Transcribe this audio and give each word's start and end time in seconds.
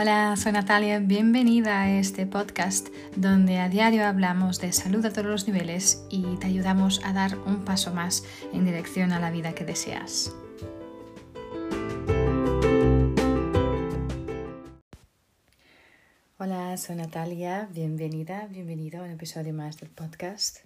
Hola, 0.00 0.36
soy 0.36 0.52
Natalia, 0.52 1.00
bienvenida 1.00 1.82
a 1.82 1.98
este 1.98 2.24
podcast 2.24 2.86
donde 3.16 3.58
a 3.58 3.68
diario 3.68 4.06
hablamos 4.06 4.60
de 4.60 4.72
salud 4.72 5.04
a 5.04 5.12
todos 5.12 5.26
los 5.26 5.48
niveles 5.48 6.06
y 6.08 6.36
te 6.36 6.46
ayudamos 6.46 7.04
a 7.04 7.12
dar 7.12 7.36
un 7.36 7.64
paso 7.64 7.92
más 7.92 8.22
en 8.52 8.64
dirección 8.64 9.10
a 9.10 9.18
la 9.18 9.32
vida 9.32 9.56
que 9.56 9.64
deseas. 9.64 10.32
Hola, 16.38 16.76
soy 16.76 16.94
Natalia, 16.94 17.68
bienvenida, 17.72 18.46
bienvenido 18.46 19.00
a 19.00 19.04
un 19.04 19.10
episodio 19.10 19.52
más 19.52 19.78
del 19.78 19.90
podcast. 19.90 20.58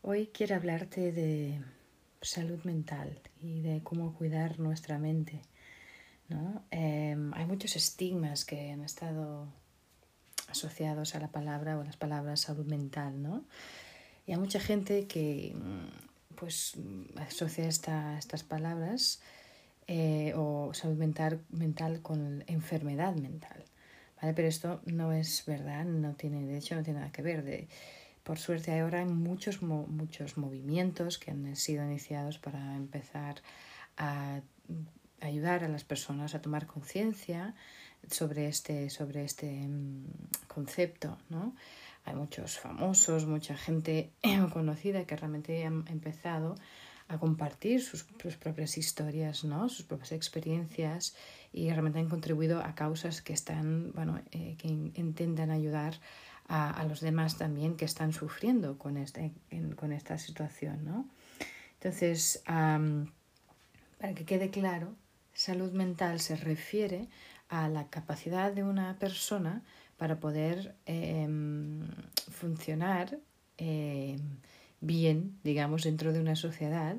Hoy 0.00 0.30
quiero 0.32 0.56
hablarte 0.56 1.12
de 1.12 1.60
salud 2.22 2.64
mental 2.64 3.20
y 3.38 3.60
de 3.60 3.82
cómo 3.82 4.14
cuidar 4.14 4.58
nuestra 4.58 4.96
mente 4.96 5.42
Em, 6.70 7.32
hay 7.34 7.46
muchos 7.46 7.76
estigmas 7.76 8.44
que 8.44 8.70
han 8.70 8.82
estado 8.82 9.46
asociados 10.48 11.14
a 11.14 11.20
la 11.20 11.28
palabra 11.28 11.78
o 11.78 11.80
a 11.80 11.84
las 11.84 11.96
palabras 11.96 12.40
salud 12.40 12.66
mental, 12.66 13.22
¿no? 13.22 13.44
Y 14.26 14.32
hay 14.32 14.38
mucha 14.38 14.60
gente 14.60 15.06
que 15.06 15.54
mm, 15.54 16.34
pues 16.36 16.74
asocia 17.16 17.68
estas 17.68 18.42
palabras 18.44 19.20
eh, 19.88 20.32
o 20.36 20.72
salud 20.74 20.96
mental, 20.96 21.40
mental 21.50 22.02
con 22.02 22.44
enfermedad 22.46 23.14
mental. 23.16 23.64
¿vale? 24.20 24.34
Pero 24.34 24.48
esto 24.48 24.80
no 24.86 25.12
es 25.12 25.44
verdad, 25.46 25.84
no 25.84 26.14
tiene, 26.14 26.46
de 26.46 26.58
hecho 26.58 26.76
no 26.76 26.82
tiene 26.82 27.00
nada 27.00 27.12
que 27.12 27.22
ver. 27.22 27.42
De, 27.42 27.68
por 28.22 28.38
suerte 28.38 28.78
ahora 28.78 29.00
hay 29.00 29.06
muchos, 29.06 29.62
muchos 29.62 30.38
movimientos 30.38 31.18
que 31.18 31.32
han 31.32 31.56
sido 31.56 31.84
iniciados 31.84 32.38
para 32.38 32.76
empezar 32.76 33.42
a 33.96 34.40
ayudar 35.22 35.64
a 35.64 35.68
las 35.68 35.84
personas 35.84 36.34
a 36.34 36.42
tomar 36.42 36.66
conciencia 36.66 37.54
sobre 38.10 38.48
este, 38.48 38.90
sobre 38.90 39.24
este 39.24 39.50
mm, 39.50 40.04
concepto, 40.48 41.18
¿no? 41.28 41.54
Hay 42.04 42.14
muchos 42.14 42.58
famosos, 42.58 43.26
mucha 43.26 43.56
gente 43.56 44.10
conocida 44.52 45.04
que 45.04 45.16
realmente 45.16 45.64
han 45.64 45.84
empezado 45.88 46.56
a 47.08 47.18
compartir 47.18 47.82
sus, 47.82 48.04
propias 48.04 48.78
historias, 48.78 49.44
¿no? 49.44 49.68
sus 49.68 49.84
propias 49.84 50.12
experiencias 50.12 51.14
y 51.52 51.68
realmente 51.68 51.98
han 51.98 52.08
contribuido 52.08 52.60
a 52.60 52.74
causas 52.74 53.20
que 53.20 53.34
están, 53.34 53.92
bueno, 53.92 54.20
eh, 54.30 54.56
que 54.58 54.68
intentan 54.68 55.50
ayudar 55.50 56.00
a, 56.48 56.70
a, 56.70 56.84
los 56.84 57.00
demás 57.00 57.36
también 57.36 57.76
que 57.76 57.84
están 57.84 58.12
sufriendo 58.12 58.78
con, 58.78 58.96
este, 58.96 59.32
con 59.76 59.92
esta 59.92 60.16
situación. 60.16 60.84
¿no? 60.84 61.06
Entonces, 61.74 62.42
para 62.46 64.14
que 64.14 64.24
quede 64.24 64.50
claro, 64.50 64.94
Salud 65.34 65.72
mental 65.72 66.20
se 66.20 66.36
refiere 66.36 67.08
a 67.48 67.68
la 67.68 67.88
capacidad 67.88 68.52
de 68.52 68.64
una 68.64 68.98
persona 68.98 69.62
para 69.96 70.20
poder 70.20 70.74
em, 70.84 71.86
funcionar 72.30 73.18
em, 73.56 74.18
bien, 74.80 75.38
digamos, 75.42 75.84
dentro 75.84 76.12
de 76.12 76.20
una 76.20 76.36
sociedad, 76.36 76.96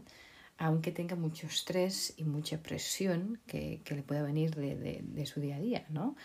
aunque 0.57 0.91
tenga 0.91 1.15
mucho 1.15 1.47
estrés 1.47 2.13
y 2.17 2.23
mucha 2.23 2.61
presión 2.61 3.39
que, 3.45 3.81
le 3.85 4.03
pueda 4.03 4.23
venir 4.23 4.55
de, 4.55 5.25
su 5.25 5.41
día 5.41 5.57
a 5.57 5.59
día, 5.59 5.85
¿no? 5.89 6.15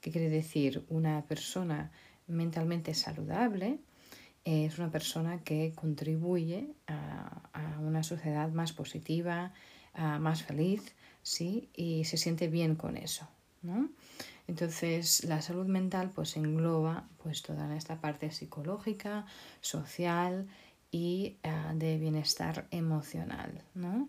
¿Qué 0.00 0.10
quiere 0.10 0.30
decir? 0.30 0.84
Una 0.88 1.24
persona 1.26 1.90
mentalmente 2.26 2.94
saludable 2.94 3.78
es 4.44 4.78
una 4.78 4.90
persona 4.90 5.42
que 5.42 5.72
contribuye 5.74 6.74
a 6.86 7.78
una 7.80 8.02
sociedad 8.02 8.50
más 8.50 8.72
positiva, 8.72 9.52
más 9.94 10.42
feliz, 10.44 10.94
¿sí? 11.28 11.68
Y 11.74 12.04
se 12.04 12.16
siente 12.16 12.48
bien 12.48 12.74
con 12.74 12.96
eso, 12.96 13.28
¿no? 13.62 13.90
Entonces, 14.46 15.24
la 15.24 15.42
salud 15.42 15.66
mental 15.66 16.10
pues 16.14 16.36
engloba 16.36 17.06
pues 17.22 17.42
toda 17.42 17.76
esta 17.76 18.00
parte 18.00 18.30
psicológica, 18.30 19.26
social 19.60 20.48
y 20.90 21.36
ah, 21.44 21.72
de 21.74 21.98
bienestar 21.98 22.66
emocional, 22.70 23.62
¿no? 23.74 24.08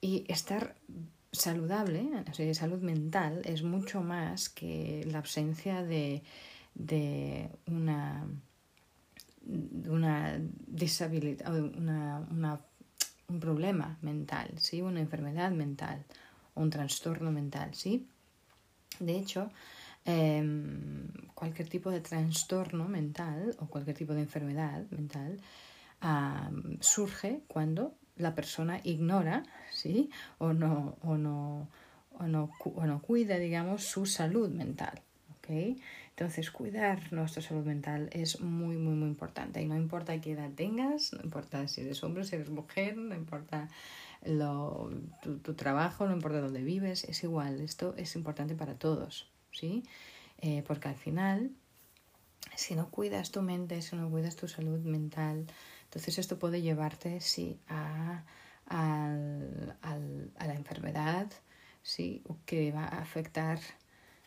y 0.00 0.24
estar 0.26 0.74
saludable, 1.30 2.10
o 2.28 2.34
sea, 2.34 2.52
salud 2.52 2.80
mental, 2.82 3.42
es 3.44 3.62
mucho 3.62 4.02
más 4.02 4.48
que 4.48 5.06
la 5.08 5.18
ausencia 5.18 5.84
de, 5.84 6.24
de 6.74 7.48
una, 7.66 8.26
una 9.88 10.40
disabilidad, 10.66 11.54
una, 11.54 12.26
una 12.28 12.60
un 13.28 13.40
problema 13.40 13.98
mental, 14.02 14.50
¿sí? 14.58 14.82
una 14.82 15.00
enfermedad 15.00 15.50
mental, 15.50 16.04
un 16.54 16.70
trastorno 16.70 17.30
mental. 17.30 17.74
¿sí? 17.74 18.06
De 19.00 19.16
hecho, 19.16 19.50
em, 20.04 21.08
cualquier 21.34 21.68
tipo 21.68 21.90
de 21.90 22.00
trastorno 22.00 22.88
mental 22.88 23.56
o 23.58 23.66
cualquier 23.66 23.96
tipo 23.96 24.14
de 24.14 24.22
enfermedad 24.22 24.84
mental 24.90 25.40
surge 26.80 27.40
cuando 27.48 27.94
la 28.16 28.34
persona 28.34 28.80
ignora 28.84 29.42
¿sí? 29.72 30.10
o, 30.38 30.52
no, 30.52 30.96
o, 31.02 31.16
no, 31.16 31.68
o, 32.18 32.26
no, 32.26 32.50
o 32.62 32.86
no 32.86 33.02
cuida 33.02 33.38
digamos, 33.38 33.84
su 33.84 34.06
salud 34.06 34.50
mental. 34.50 35.02
Entonces, 36.18 36.50
cuidar 36.50 37.12
nuestra 37.12 37.42
salud 37.42 37.66
mental 37.66 38.08
es 38.10 38.40
muy, 38.40 38.78
muy, 38.78 38.94
muy 38.94 39.06
importante. 39.06 39.60
Y 39.60 39.66
no 39.66 39.76
importa 39.76 40.18
qué 40.18 40.32
edad 40.32 40.50
tengas, 40.50 41.12
no 41.12 41.22
importa 41.22 41.68
si 41.68 41.82
eres 41.82 42.02
hombre, 42.02 42.24
si 42.24 42.36
eres 42.36 42.48
mujer, 42.48 42.96
no 42.96 43.14
importa 43.14 43.68
lo, 44.24 44.90
tu, 45.20 45.52
trabajo, 45.52 46.06
no 46.06 46.14
importa 46.14 46.40
dónde 46.40 46.62
vives, 46.62 47.04
es 47.04 47.22
igual. 47.22 47.60
Esto 47.60 47.94
es 47.98 48.16
importante 48.16 48.54
para 48.54 48.76
todos, 48.76 49.30
¿sí? 49.52 49.84
Eh, 50.38 50.64
porque 50.66 50.88
al 50.88 50.94
final, 50.94 51.50
si 52.54 52.76
no 52.76 52.88
cuidas 52.88 53.30
tu 53.30 53.42
mente, 53.42 53.82
si 53.82 53.94
no 53.94 54.08
cuidas 54.08 54.36
tu 54.36 54.48
salud 54.48 54.80
mental, 54.80 55.46
entonces 55.84 56.18
esto 56.18 56.38
puede 56.38 56.62
llevarte, 56.62 57.20
sí, 57.20 57.60
a, 57.68 58.24
a, 58.68 59.14
a 59.82 60.46
la 60.46 60.54
enfermedad, 60.54 61.30
sí, 61.82 62.22
que 62.46 62.72
va 62.72 62.84
a 62.84 63.02
afectar 63.02 63.58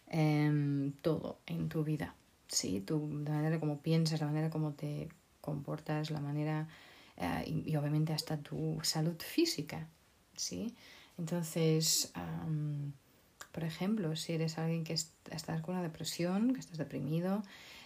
Em, 0.09 0.91
todo 1.01 1.39
en 1.45 1.69
tu 1.69 1.83
vida. 1.83 2.15
¿sí? 2.47 2.81
Tu, 2.81 3.21
la 3.23 3.31
manera 3.31 3.59
como 3.59 3.79
piensas, 3.81 4.19
la 4.19 4.27
manera 4.27 4.49
como 4.49 4.73
te 4.73 5.07
comportas, 5.39 6.09
la 6.09 6.19
manera 6.19 6.67
eh, 7.17 7.43
y, 7.45 7.75
obviamente 7.75 8.13
hasta 8.13 8.37
tu 8.37 8.79
salud 8.81 9.17
física. 9.19 9.87
¿sí? 10.35 10.75
Entonces, 11.19 12.11
por 13.51 13.63
ejemplo, 13.63 14.15
si 14.15 14.33
eres 14.33 14.57
alguien 14.57 14.83
que 14.83 14.93
estás 14.93 15.61
con 15.61 15.75
una 15.75 15.83
depresión, 15.83 16.53
que 16.53 16.59
estás 16.61 16.77
deprimido, 16.77 17.43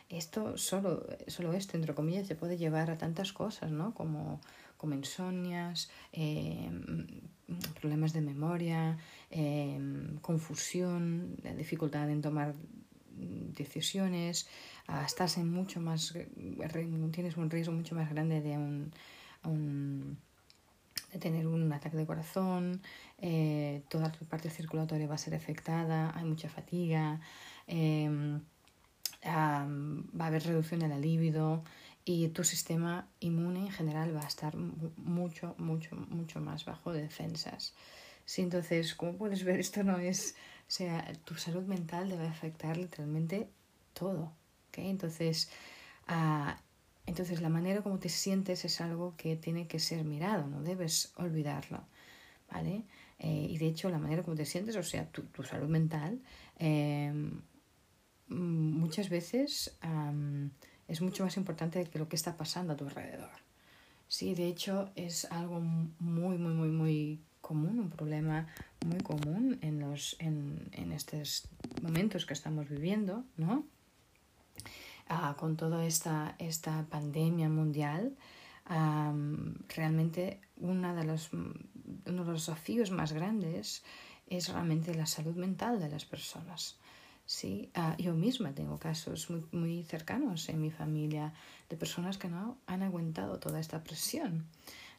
esto 0.08 0.58
solo, 0.58 1.06
solo 1.28 1.54
esto, 1.54 1.76
entre 1.76 1.96
comillas, 1.96 2.28
te 2.28 2.36
puede 2.36 2.58
llevar 2.58 2.92
a 2.92 2.98
tantas 2.98 3.34
cosas, 3.34 3.72
¿no? 3.72 3.94
Como, 3.96 4.40
como 4.78 4.94
insomnias, 4.94 5.90
em, 6.12 7.08
problemas 7.80 8.14
de 8.14 8.22
memoria, 8.22 8.98
em, 9.30 10.18
confusión, 10.20 11.36
dificultad 11.58 12.10
en 12.10 12.22
tomar 12.22 12.54
decisiones, 13.56 14.48
estás 15.06 15.38
en 15.38 15.52
mucho 15.52 15.80
más, 15.80 16.14
tienes 17.12 17.38
un 17.38 17.50
riesgo 17.50 17.74
mucho 17.74 17.96
más 17.96 18.10
grande 18.10 18.42
de 18.42 18.58
un, 18.58 20.18
de 21.12 21.20
tener 21.20 21.48
un 21.48 21.72
ataque 21.72 21.98
de 21.98 22.06
corazón, 22.06 22.82
eh, 23.20 23.84
toda 23.90 24.12
tu 24.12 24.26
parte 24.26 24.50
circulatoria 24.50 25.08
va 25.08 25.16
a 25.16 25.18
ser 25.18 25.36
afectada, 25.36 26.12
hay 26.16 26.26
mucha 26.26 26.50
fatiga, 26.50 27.22
em, 27.68 28.42
va 29.26 30.26
a 30.26 30.28
haber 30.28 30.44
reducción 30.44 30.80
de 30.82 30.88
la 30.88 30.98
libido, 30.98 31.64
y 32.06 32.28
tu 32.30 32.44
sistema 32.44 33.08
inmune 33.20 33.62
en 33.62 33.72
general 33.72 34.16
va 34.16 34.22
a 34.22 34.28
estar 34.28 34.56
mucho, 34.56 35.56
mucho, 35.58 35.96
mucho 35.96 36.42
más 36.42 36.66
bajo 36.66 36.92
de 36.92 37.02
defensas. 37.02 37.74
Sí, 38.26 38.42
entonces, 38.42 38.96
como 38.96 39.18
puedes 39.18 39.44
ver, 39.44 39.60
esto 39.60 39.84
no 39.84 39.98
es, 39.98 40.36
o 40.68 40.72
sea, 40.72 41.12
tu 41.26 41.36
salud 41.36 41.64
mental 41.64 42.10
debe 42.10 42.28
afectar 42.28 42.78
literalmente 42.78 43.50
todo, 43.94 44.34
¿ok? 44.70 44.78
Entonces, 44.78 45.50
uh, 46.10 46.52
entonces 47.06 47.42
la 47.42 47.50
manera 47.50 47.82
como 47.82 48.00
te 48.00 48.10
sientes 48.10 48.64
es 48.66 48.82
algo 48.82 49.16
que 49.18 49.36
tiene 49.36 49.68
que 49.68 49.80
ser 49.80 50.04
mirado, 50.06 50.48
no 50.48 50.62
debes 50.62 51.14
olvidarlo, 51.18 51.86
¿vale? 52.52 52.84
Eh, 53.20 53.48
y 53.50 53.58
de 53.58 53.68
hecho, 53.68 53.90
la 53.90 54.00
manera 54.00 54.24
como 54.24 54.36
te 54.36 54.46
sientes, 54.46 54.76
o 54.76 54.84
sea, 54.84 55.06
tu, 55.10 55.24
tu 55.24 55.44
salud 55.44 55.70
mental, 55.70 56.22
eh, 56.60 57.14
muchas 58.28 59.10
veces 59.10 59.78
es 60.94 61.02
mucho 61.02 61.24
más 61.24 61.38
importante 61.38 61.84
que 61.86 62.00
lo 62.00 62.08
que 62.08 62.16
está 62.16 62.38
pasando 62.38 62.74
a 62.74 62.76
tu 62.76 62.86
alrededor. 62.86 63.32
Sí, 64.08 64.36
de 64.36 64.48
hecho 64.48 64.92
es 64.96 65.26
algo 65.26 65.60
muy, 65.60 66.38
muy, 66.38 66.54
muy, 66.54 66.70
muy 66.70 67.20
común, 67.42 67.80
un 67.80 67.90
problema 67.90 68.48
muy 68.86 69.00
común 69.00 69.58
en, 69.62 69.80
los, 69.80 70.16
en, 70.20 70.70
en 70.72 70.92
estos 70.92 71.48
momentos 71.82 72.26
que 72.26 72.34
estamos 72.34 72.70
viviendo, 72.70 73.24
¿no? 73.38 73.66
Ah, 75.10 75.36
con 75.38 75.58
toda 75.58 75.86
esta, 75.86 76.36
esta 76.40 76.86
pandemia 76.90 77.50
mundial, 77.50 78.16
realmente 79.76 80.40
una 80.58 80.96
de 80.96 81.04
los, 81.04 81.34
uno 81.34 82.24
de 82.24 82.32
los 82.32 82.46
desafíos 82.46 82.92
más 82.92 83.12
grandes 83.12 83.84
es 84.28 84.48
realmente 84.50 84.96
la 84.96 85.06
salud 85.06 85.36
mental 85.36 85.80
de 85.80 85.90
las 85.90 86.06
personas. 86.06 86.78
¿Sí? 87.26 87.70
Ah, 87.74 87.96
yo 87.98 88.14
misma 88.14 88.54
tengo 88.54 88.78
casos 88.78 89.30
muy, 89.30 89.46
muy 89.52 89.84
cercanos 89.84 90.50
en 90.50 90.62
mi 90.62 90.72
familia 90.72 91.34
de 91.70 91.78
personas 91.78 92.18
que 92.18 92.30
no 92.30 92.58
han 92.68 92.84
aguantado 92.84 93.40
toda 93.40 93.60
esta 93.60 93.84
presión. 93.84 94.46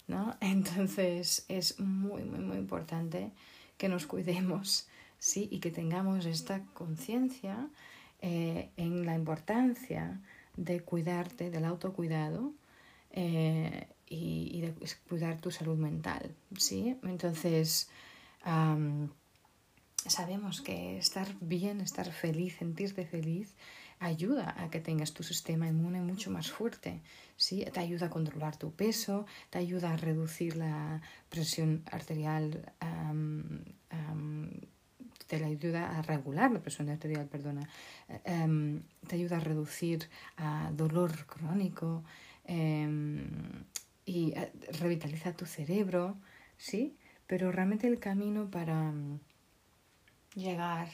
¿no? 0.06 0.36
Entonces 0.40 1.44
es 1.48 1.78
muy, 1.80 2.24
muy, 2.24 2.40
muy 2.40 2.56
importante 2.56 3.30
que 3.76 3.88
nos 3.88 4.06
cuidemos 4.06 4.86
¿sí? 5.18 5.48
y 5.50 5.58
que 5.58 5.70
tengamos 5.70 6.26
esta 6.26 6.62
conciencia 6.74 7.68
eh, 8.20 8.70
en 8.76 9.04
la 9.04 9.14
importancia 9.14 10.20
de 10.56 10.80
cuidarte, 10.80 11.50
del 11.50 11.64
autocuidado 11.64 12.52
eh, 13.10 13.88
y, 14.08 14.60
de 14.60 14.74
cuidar 15.08 15.40
tu 15.40 15.50
salud 15.50 15.76
mental. 15.76 16.34
¿sí? 16.56 16.96
Entonces, 17.02 17.88
sabemos 20.10 20.60
que 20.60 20.98
estar 20.98 21.28
bien, 21.40 21.80
estar 21.80 22.10
feliz, 22.12 22.56
sentirte 22.58 23.06
feliz, 23.06 23.54
ayuda 23.98 24.54
a 24.58 24.70
que 24.70 24.80
tengas 24.80 25.12
tu 25.12 25.22
sistema 25.22 25.66
inmune 25.66 26.00
mucho 26.00 26.30
más 26.30 26.50
fuerte. 26.50 27.00
¿sí? 27.36 27.64
Te 27.72 27.80
ayuda 27.80 28.06
a 28.06 28.10
controlar 28.10 28.56
tu 28.56 28.72
peso, 28.72 29.26
te 29.50 29.58
ayuda 29.58 29.92
a 29.92 29.96
reducir 29.96 30.56
la 30.56 31.00
presión 31.28 31.82
arterial, 31.90 32.72
te 35.26 35.44
ayuda 35.44 35.98
a 35.98 36.02
regular 36.02 36.50
la 36.52 36.60
presión 36.60 36.88
arterial, 36.90 37.26
perdona, 37.26 37.68
em, 38.24 38.82
te 39.06 39.16
ayuda 39.16 39.38
a 39.38 39.40
reducir 39.40 40.08
a 40.36 40.70
dolor 40.72 41.26
crónico 41.26 42.04
em, 42.46 43.64
y 44.04 44.34
revitaliza 44.78 45.32
tu 45.32 45.46
cerebro, 45.46 46.18
¿sí? 46.58 46.96
Pero 47.26 47.50
realmente 47.50 47.86
el 47.86 47.98
camino 47.98 48.50
para 48.50 48.92
llegar, 50.34 50.88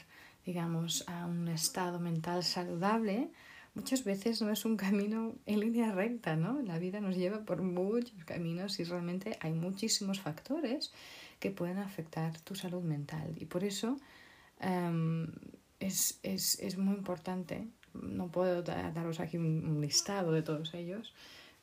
digamos, 0.45 1.03
a 1.07 1.25
un 1.25 1.47
estado 1.47 1.99
mental 1.99 2.43
saludable, 2.43 3.31
muchas 3.73 4.03
veces 4.03 4.41
no 4.41 4.51
es 4.51 4.65
un 4.65 4.77
camino 4.77 5.35
en 5.45 5.59
línea 5.59 5.91
recta, 5.91 6.35
¿no? 6.35 6.61
La 6.61 6.79
vida 6.79 6.99
nos 6.99 7.15
lleva 7.15 7.39
por 7.39 7.61
muchos 7.61 8.23
caminos 8.25 8.79
y 8.79 8.83
realmente 8.83 9.37
hay 9.39 9.53
muchísimos 9.53 10.19
factores 10.19 10.91
que 11.39 11.51
pueden 11.51 11.79
afectar 11.79 12.39
tu 12.41 12.55
salud 12.55 12.83
mental. 12.83 13.33
Y 13.37 13.45
por 13.45 13.63
eso 13.63 13.97
em, 14.59 15.27
es, 15.79 16.19
es, 16.23 16.59
es, 16.59 16.77
muy 16.77 16.95
importante, 16.95 17.67
no 17.93 18.27
puedo 18.27 18.61
daros 18.61 19.19
aquí 19.19 19.37
un, 19.37 19.81
listado 19.81 20.31
de 20.31 20.43
todos 20.43 20.73
ellos, 20.73 21.13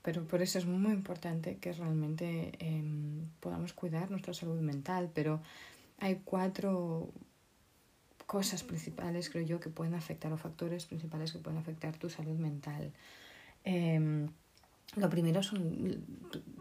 pero 0.02 0.26
por 0.26 0.42
eso 0.42 0.58
es 0.58 0.66
muy 0.66 0.92
importante 0.92 1.58
que 1.58 1.72
realmente 1.72 2.52
em, 2.58 3.28
podamos 3.40 3.72
cuidar 3.72 4.10
nuestra 4.10 4.34
salud 4.34 4.60
mental. 4.60 5.10
Pero 5.14 5.40
hay 5.98 6.22
cuatro 6.24 7.12
cosas 8.28 8.62
principales, 8.62 9.30
creo 9.30 9.42
yo, 9.42 9.58
que 9.58 9.70
pueden 9.70 9.94
afectar, 9.94 10.30
o 10.34 10.36
factores 10.36 10.84
principales 10.84 11.32
que 11.32 11.38
pueden 11.38 11.58
afectar 11.58 11.96
tu 11.96 12.10
salud 12.10 12.36
mental. 12.36 12.92
Em, 13.64 14.28
lo 14.96 15.08
primero 15.08 15.42
son 15.42 16.04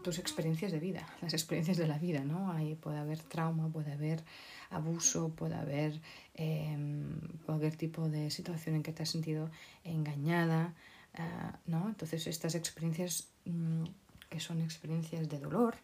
tus 0.02 0.18
experiencias 0.18 0.72
de 0.72 0.80
vida, 0.80 1.06
las 1.20 1.34
experiencias 1.34 1.76
de 1.76 1.86
la 1.86 1.98
vida, 1.98 2.24
¿no? 2.24 2.50
Ahí 2.52 2.74
puede 2.74 2.96
haber 2.96 3.20
trauma, 3.20 3.68
puede 3.68 3.92
haber 3.92 4.24
abuso, 4.70 5.28
puede 5.28 5.56
haber 5.56 6.00
em, 6.34 7.20
cualquier 7.44 7.76
tipo 7.76 8.08
de 8.08 8.30
situación 8.30 8.76
en 8.76 8.82
que 8.82 8.92
te 8.94 9.02
has 9.02 9.10
sentido 9.10 9.50
engañada, 9.84 10.72
ah, 11.18 11.58
¿no? 11.66 11.86
Entonces 11.86 12.26
estas 12.26 12.54
experiencias 12.54 13.28
mm, 13.44 13.84
que 14.30 14.40
son 14.40 14.62
experiencias 14.62 15.28
de 15.28 15.38
dolor 15.38 15.74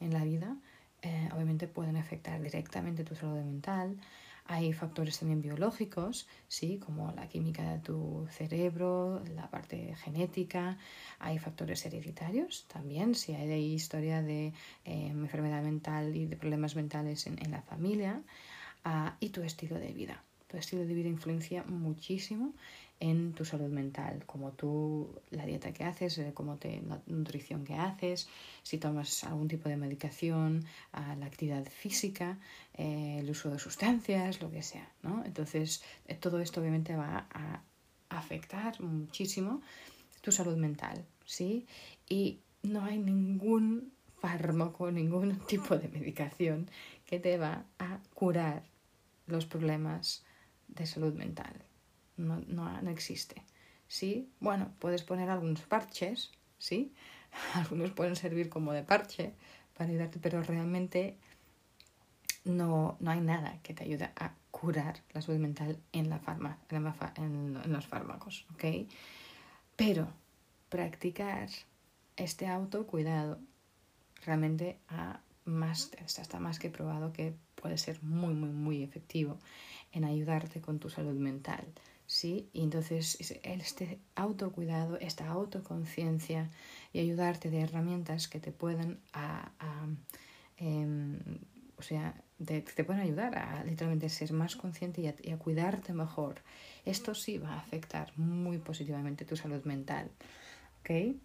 en 0.00 0.14
la 0.14 0.24
vida, 0.24 0.56
eh, 1.02 1.28
obviamente 1.34 1.68
pueden 1.68 1.96
afectar 1.98 2.40
directamente 2.40 3.04
tu 3.04 3.14
salud 3.14 3.42
mental. 3.44 3.98
Hay 4.46 4.74
factores 4.74 5.18
también 5.18 5.40
biológicos, 5.40 6.28
¿sí? 6.48 6.78
como 6.78 7.10
la 7.12 7.28
química 7.28 7.72
de 7.72 7.78
tu 7.78 8.26
cerebro, 8.30 9.22
la 9.34 9.48
parte 9.48 9.94
genética. 9.96 10.76
Hay 11.18 11.38
factores 11.38 11.86
hereditarios 11.86 12.66
también, 12.68 13.14
si 13.14 13.32
hay 13.32 13.72
historia 13.72 14.20
de 14.20 14.48
eh, 14.48 14.52
enfermedad 14.84 15.62
mental 15.62 16.14
y 16.14 16.26
de 16.26 16.36
problemas 16.36 16.76
mentales 16.76 17.26
en, 17.26 17.50
la 17.50 17.62
familia. 17.62 18.20
Ah, 18.84 19.16
y 19.18 19.30
tu 19.30 19.42
estilo 19.42 19.78
de 19.78 19.92
vida. 19.92 20.22
Tu 20.46 20.58
estilo 20.58 20.84
de 20.84 20.92
vida 20.92 21.08
influencia 21.08 21.64
muchísimo 21.64 22.52
en 23.04 23.34
tu 23.34 23.44
salud 23.44 23.68
mental, 23.68 24.24
como 24.24 24.52
tú, 24.52 25.20
la 25.30 25.44
dieta 25.44 25.74
que 25.74 25.84
haces, 25.84 26.16
eh, 26.16 26.32
te, 26.58 26.80
la 26.88 27.02
nutrición 27.06 27.62
que 27.64 27.74
haces, 27.74 28.28
si 28.62 28.78
tomas 28.78 29.24
algún 29.24 29.46
tipo 29.46 29.68
de 29.68 29.76
medicación, 29.76 30.64
la 30.92 31.26
actividad 31.26 31.66
física, 31.66 32.38
eh, 32.72 33.18
el 33.20 33.28
uso 33.28 33.50
de 33.50 33.58
sustancias, 33.58 34.40
lo 34.40 34.50
que 34.50 34.62
sea, 34.62 34.88
¿no? 35.02 35.22
Entonces, 35.26 35.82
eh, 36.08 36.14
todo 36.14 36.40
esto 36.40 36.62
obviamente 36.62 36.96
va 36.96 37.26
a 37.30 37.62
afectar 38.08 38.80
muchísimo 38.80 39.60
tu 40.22 40.32
salud 40.32 40.56
mental, 40.56 41.04
¿sí? 41.26 41.66
Y 42.08 42.40
no 42.62 42.84
hay 42.84 42.96
ningún 42.96 43.92
fármaco, 44.18 44.90
ningún 45.02 45.40
tipo 45.40 45.76
de 45.76 45.88
medicación 45.88 46.70
que 47.04 47.20
te 47.20 47.36
va 47.36 47.66
a 47.78 48.00
curar 48.14 48.62
los 49.26 49.44
problemas 49.44 50.24
de 50.68 50.86
salud 50.86 51.12
mental 51.12 51.54
no, 52.16 52.40
no, 52.46 52.82
no 52.82 52.90
existe. 52.90 53.42
¿Sí? 53.88 54.30
Bueno, 54.40 54.72
puedes 54.78 55.02
poner 55.02 55.30
algunos 55.30 55.60
parches, 55.62 56.32
¿sí? 56.58 56.92
Algunos 57.54 57.90
pueden 57.90 58.16
servir 58.16 58.48
como 58.48 58.72
de 58.72 58.82
parche 58.82 59.34
para 59.76 59.90
ayudarte, 59.90 60.18
pero 60.20 60.42
realmente 60.42 61.18
no, 62.44 62.96
no 63.00 63.10
hay 63.10 63.20
nada 63.20 63.58
que 63.62 63.74
te 63.74 63.84
ayude 63.84 64.10
a 64.16 64.34
curar 64.50 65.02
la 65.12 65.20
salud 65.20 65.38
mental 65.38 65.78
en, 65.92 66.08
la 66.08 66.20
en, 67.16 67.60
en 67.62 67.72
los 67.72 67.86
fármacos. 67.86 68.46
Pero 69.76 70.08
practicar 70.68 71.48
este 72.16 72.46
autocuidado 72.46 73.38
realmente 74.24 74.78
ha 74.88 75.20
más, 75.44 75.90
está 76.04 76.38
más 76.40 76.58
que 76.58 76.70
probado 76.70 77.12
que 77.12 77.34
puede 77.54 77.78
ser 77.78 78.02
muy, 78.02 78.34
muy, 78.34 78.50
muy 78.50 78.82
efectivo 78.82 79.38
en 79.92 80.04
ayudarte 80.04 80.60
con 80.60 80.78
tu 80.78 80.90
salud 80.90 81.14
mental. 81.14 81.64
¿Sí? 82.06 82.48
Y 82.52 82.62
entonces 82.62 83.16
este 83.42 83.98
autocuidado, 84.14 84.98
esta 84.98 85.28
autoconciencia 85.28 86.50
y 86.92 87.00
ayudarte 87.00 87.50
de 87.50 87.60
herramientas 87.60 88.28
que 88.28 88.40
te 88.40 88.52
puedan 88.52 89.00
a, 89.12 89.50
em, 90.56 91.18
o 91.76 91.82
sea, 91.82 92.14
te, 92.44 92.60
te, 92.62 92.84
pueden 92.84 93.02
ayudar 93.02 93.36
a 93.38 93.64
literalmente 93.64 94.08
ser 94.08 94.32
más 94.32 94.56
consciente 94.56 95.00
y 95.00 95.30
a, 95.30 95.38
cuidarte 95.38 95.92
mejor. 95.92 96.42
Esto 96.84 97.14
sí 97.14 97.38
va 97.38 97.54
a 97.54 97.60
afectar 97.60 98.16
muy 98.18 98.58
positivamente 98.58 99.24
tu 99.24 99.36
salud 99.36 99.64
mental, 99.64 100.10
¿ok? 100.80 101.16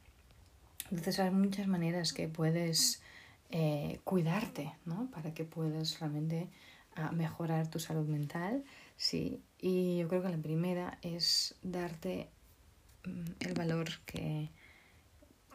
Entonces 0.91 1.19
hay 1.19 1.31
muchas 1.31 1.67
maneras 1.67 2.13
que 2.13 2.27
puedes 2.27 3.01
eh, 3.51 3.99
cuidarte, 4.03 4.73
¿no? 4.85 5.09
Para 5.11 5.33
que 5.33 5.43
puedas 5.43 5.99
realmente 5.99 6.49
ah, 6.95 7.11
mejorar 7.11 7.69
tu 7.69 7.79
salud 7.79 8.07
mental 8.07 8.63
Sí, 8.99 9.41
y 9.57 9.99
yo 9.99 10.09
creo 10.09 10.21
que 10.21 10.27
la 10.27 10.37
primera 10.37 10.99
es 11.01 11.55
darte 11.63 12.29
mm, 13.05 13.31
el 13.39 13.53
valor 13.53 13.87
que, 14.05 14.51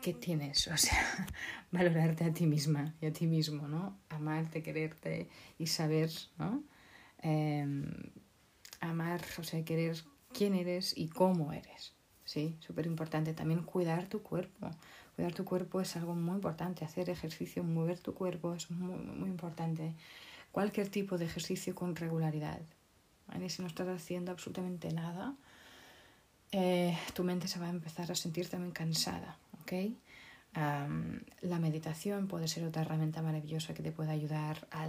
que 0.01 0.15
tienes, 0.15 0.67
o 0.69 0.77
sea, 0.79 0.97
valorarte 1.71 2.25
a 2.25 2.33
ti 2.33 2.47
misma 2.47 2.95
y 3.03 3.07
a 3.07 3.13
ti 3.13 3.27
mismo, 3.27 3.69
¿no? 3.69 3.99
Amarte, 4.09 4.63
quererte 4.63 5.29
y 5.59 5.67
saber, 5.67 6.11
¿no? 6.39 6.65
Em, 7.19 7.85
amar, 8.81 9.21
o 9.39 9.43
sea, 9.43 9.63
querer 9.63 10.03
quién 10.33 10.55
eres 10.55 10.97
y 10.97 11.09
cómo 11.09 11.53
eres, 11.53 11.93
¿sí? 12.25 12.57
Súper 12.61 12.87
importante 12.87 13.35
también 13.35 13.63
cuidar 13.63 14.09
tu 14.09 14.23
cuerpo. 14.23 14.71
Cuidar 15.17 15.35
tu 15.35 15.45
cuerpo 15.45 15.83
es 15.83 15.95
algo 15.97 16.15
muy 16.15 16.37
importante, 16.37 16.87
hacer 16.87 17.11
ejercicio, 17.11 17.63
mover 17.63 18.01
tu 18.01 18.15
cuerpo 18.15 18.55
es 18.55 18.71
muy, 18.71 18.97
muy 18.97 19.29
importante. 19.29 19.95
Cualquier 20.51 20.89
tipo 20.89 21.19
de 21.19 21.27
ejercicio 21.27 21.75
con 21.75 21.95
regularidad, 21.95 22.63
si 23.49 23.63
no 23.63 23.69
estás 23.69 23.89
haciendo 23.89 24.33
absolutamente 24.33 24.93
nada, 24.93 25.35
eh, 26.53 26.97
tu 27.15 27.25
mente 27.25 27.49
se 27.49 27.59
va 27.59 27.67
a 27.67 27.71
empezar 27.71 28.11
a 28.11 28.15
sentir 28.15 28.49
también 28.49 28.73
cansada, 28.73 29.39
¿ok? 29.63 29.73
la 30.55 31.59
meditación 31.59 32.29
puede 32.29 32.47
ser 32.47 32.65
otra 32.65 32.83
herramienta 32.83 33.23
maravillosa 33.23 33.75
que 33.75 33.83
te 33.83 33.91
puede 33.91 34.13
ayudar 34.13 34.69
a 34.71 34.87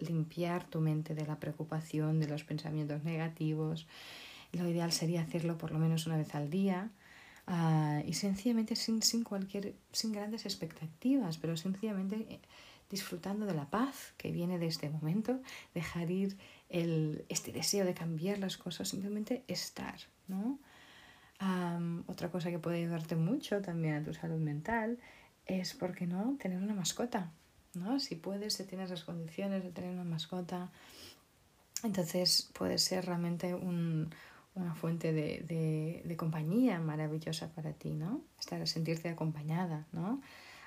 limpiar 0.00 0.64
tu 0.64 0.80
mente 0.80 1.14
de 1.14 1.26
la 1.26 1.38
preocupación, 1.38 2.18
de 2.18 2.28
los 2.28 2.44
pensamientos 2.44 3.04
negativos. 3.04 3.86
Lo 4.52 4.66
ideal 4.66 4.90
sería 4.90 5.20
hacerlo 5.20 5.58
por 5.58 5.70
lo 5.70 5.78
menos 5.78 6.06
una 6.06 6.16
vez 6.16 6.34
al 6.34 6.48
día 6.48 6.90
ah, 7.46 8.02
y 8.06 8.14
sencillamente 8.14 8.74
sin, 8.74 9.02
sin, 9.02 9.22
cualquier, 9.22 9.74
sin 9.92 10.12
grandes 10.12 10.46
expectativas, 10.46 11.36
pero 11.36 11.58
sencillamente 11.58 12.26
eh, 12.30 12.40
disfrutando 12.90 13.46
de 13.46 13.54
la 13.54 13.68
paz 13.68 14.14
que 14.16 14.32
viene 14.32 14.58
de 14.58 14.66
este 14.66 14.88
momento, 14.90 15.40
dejar 15.74 16.10
ir 16.10 16.36
el, 16.72 17.24
este 17.28 17.52
deseo 17.52 17.84
de 17.84 17.94
cambiar 17.94 18.38
las 18.38 18.56
cosas, 18.56 18.88
simplemente 18.88 19.44
estar, 19.46 19.96
¿no? 20.26 20.58
otra 22.06 22.30
cosa 22.30 22.50
que 22.50 22.60
puede 22.60 22.78
ayudarte 22.78 23.16
mucho 23.16 23.60
también 23.62 23.96
a 23.96 24.04
tu 24.04 24.14
salud 24.14 24.38
mental 24.38 25.00
es, 25.44 25.74
¿por 25.74 25.92
qué 25.92 26.06
no?, 26.06 26.36
tener 26.40 26.62
una 26.62 26.72
mascota, 26.72 27.32
¿no? 27.74 27.98
Si 27.98 28.14
puedes, 28.14 28.54
si 28.54 28.64
tienes 28.64 28.90
las 28.90 29.02
condiciones 29.02 29.64
de 29.64 29.72
tener 29.72 29.90
una 29.90 30.04
mascota, 30.04 30.70
Entonces 31.82 32.48
puede 32.52 32.78
ser 32.78 33.06
realmente 33.06 33.54
un, 33.54 34.14
una 34.54 34.72
fuente 34.76 35.12
de, 35.12 35.44
de, 35.48 36.02
de, 36.04 36.16
compañía 36.16 36.78
maravillosa 36.78 37.52
para 37.52 37.72
ti, 37.72 37.90
¿no? 37.94 38.22
Estar, 38.38 38.64
sentirte 38.68 39.08
acompañada, 39.08 39.88
¿no? 39.90 40.20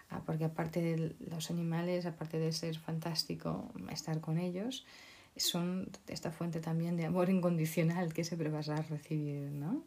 Ah, 0.10 0.24
porque 0.26 0.44
aparte 0.44 0.82
de 0.82 1.16
los 1.32 1.50
animales, 1.50 2.06
aparte 2.06 2.38
de 2.38 2.52
ser 2.52 2.78
fantástico 2.78 3.72
estar 3.90 4.20
con 4.20 4.38
ellos, 4.38 4.86
son 5.36 5.90
esta 6.08 6.32
fuente 6.32 6.60
también 6.60 6.98
de 6.98 7.06
amor 7.06 7.30
incondicional 7.30 8.14
que 8.14 8.24
siempre 8.24 8.50
vas 8.50 8.70
a 8.70 8.82
recibir, 8.82 9.52
¿no? 9.52 9.84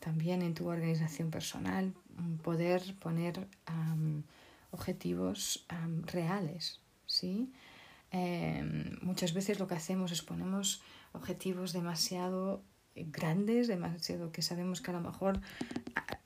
también 0.00 0.42
en 0.42 0.54
tu 0.54 0.68
organización 0.68 1.30
personal, 1.30 1.94
poder 2.42 2.82
poner 2.98 3.46
objetivos 4.70 5.66
reales, 6.06 6.80
¿sí? 7.06 7.52
Em, 8.10 8.98
muchas 9.02 9.34
veces 9.34 9.60
lo 9.60 9.68
que 9.68 9.74
hacemos 9.74 10.10
es 10.10 10.22
ponemos 10.22 10.82
objetivos 11.12 11.72
demasiado 11.72 12.62
grandes, 12.96 13.68
demasiado 13.68 14.32
que 14.32 14.42
sabemos 14.42 14.80
que 14.80 14.90
a 14.90 14.94
lo 14.94 15.00
mejor 15.00 15.40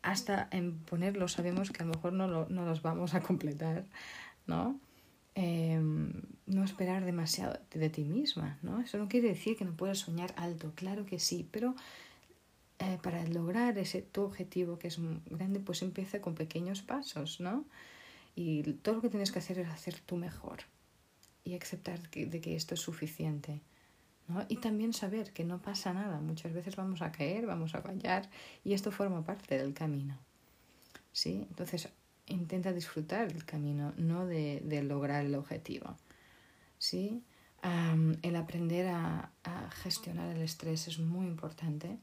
hasta 0.01 0.49
en 0.51 0.79
ponerlos 0.79 1.33
sabemos 1.33 1.71
que 1.71 1.83
a 1.83 1.87
lo 1.87 1.93
mejor 1.93 2.13
no, 2.15 2.27
lo, 2.27 2.49
no 2.49 2.65
los 2.65 2.81
vamos 2.81 3.15
a 3.15 3.21
completar, 3.21 3.85
¿no? 4.47 4.79
Em, 5.37 6.13
no 6.47 6.63
esperar 6.63 7.05
demasiado 7.05 7.59
de 7.71 7.91
ti 7.91 8.05
misma, 8.05 8.59
¿no? 8.63 8.81
Eso 8.81 8.99
no 8.99 9.09
quiere 9.09 9.29
decir 9.29 9.57
que 9.57 9.65
no 9.65 9.77
puedas 9.77 9.99
soñar 9.99 10.33
alto, 10.37 10.73
claro 10.77 11.07
que 11.07 11.19
sí, 11.19 11.49
pero 11.51 11.75
eh, 12.79 12.99
para 13.03 13.27
lograr 13.27 13.77
ese 13.79 14.03
tu 14.03 14.23
objetivo 14.23 14.79
que 14.79 14.89
es 14.89 14.99
grande, 15.27 15.59
pues 15.59 15.83
empieza 15.83 16.21
con 16.21 16.35
pequeños 16.35 16.83
pasos, 16.83 17.41
¿no? 17.41 17.65
Y 18.37 18.63
todo 18.75 18.97
lo 18.97 19.01
que 19.01 19.11
tienes 19.11 19.33
que 19.33 19.41
hacer 19.41 19.59
es 19.59 19.69
hacer 19.69 19.99
tú 20.01 20.17
mejor 20.17 20.61
y 21.45 21.55
aceptar 21.55 22.01
de 22.11 22.41
que 22.41 22.57
esto 22.57 22.75
es 22.75 22.81
suficiente. 22.81 23.61
¿no? 24.29 24.45
Y 24.49 24.57
también 24.57 24.93
saber 24.93 25.33
que 25.33 25.45
no 25.45 25.61
pasa 25.61 25.93
nada. 25.93 26.21
Muchas 26.21 26.53
veces 26.53 26.77
vamos 26.77 27.03
a 27.03 27.13
caer, 27.13 27.47
vamos 27.47 27.75
a 27.75 27.83
fallar 27.83 28.29
y 28.65 28.73
esto 28.73 28.91
forma 28.91 29.25
parte 29.25 29.59
del 29.59 29.75
camino. 29.75 30.19
¿sí? 31.13 31.47
Entonces, 31.51 31.91
intenta 32.27 32.73
disfrutar 32.73 33.33
del 33.33 33.45
camino, 33.45 33.93
no 33.97 34.27
de, 34.27 34.63
de 34.65 34.83
lograr 34.83 35.25
el 35.25 35.35
objetivo. 35.35 35.97
¿sí? 36.79 37.23
el 38.23 38.37
aprender 38.37 38.89
a, 38.89 39.31
gestionar 39.83 40.37
el 40.37 40.43
estrés 40.43 40.87
es 40.89 40.99
muy 40.99 41.27
importante. 41.27 41.99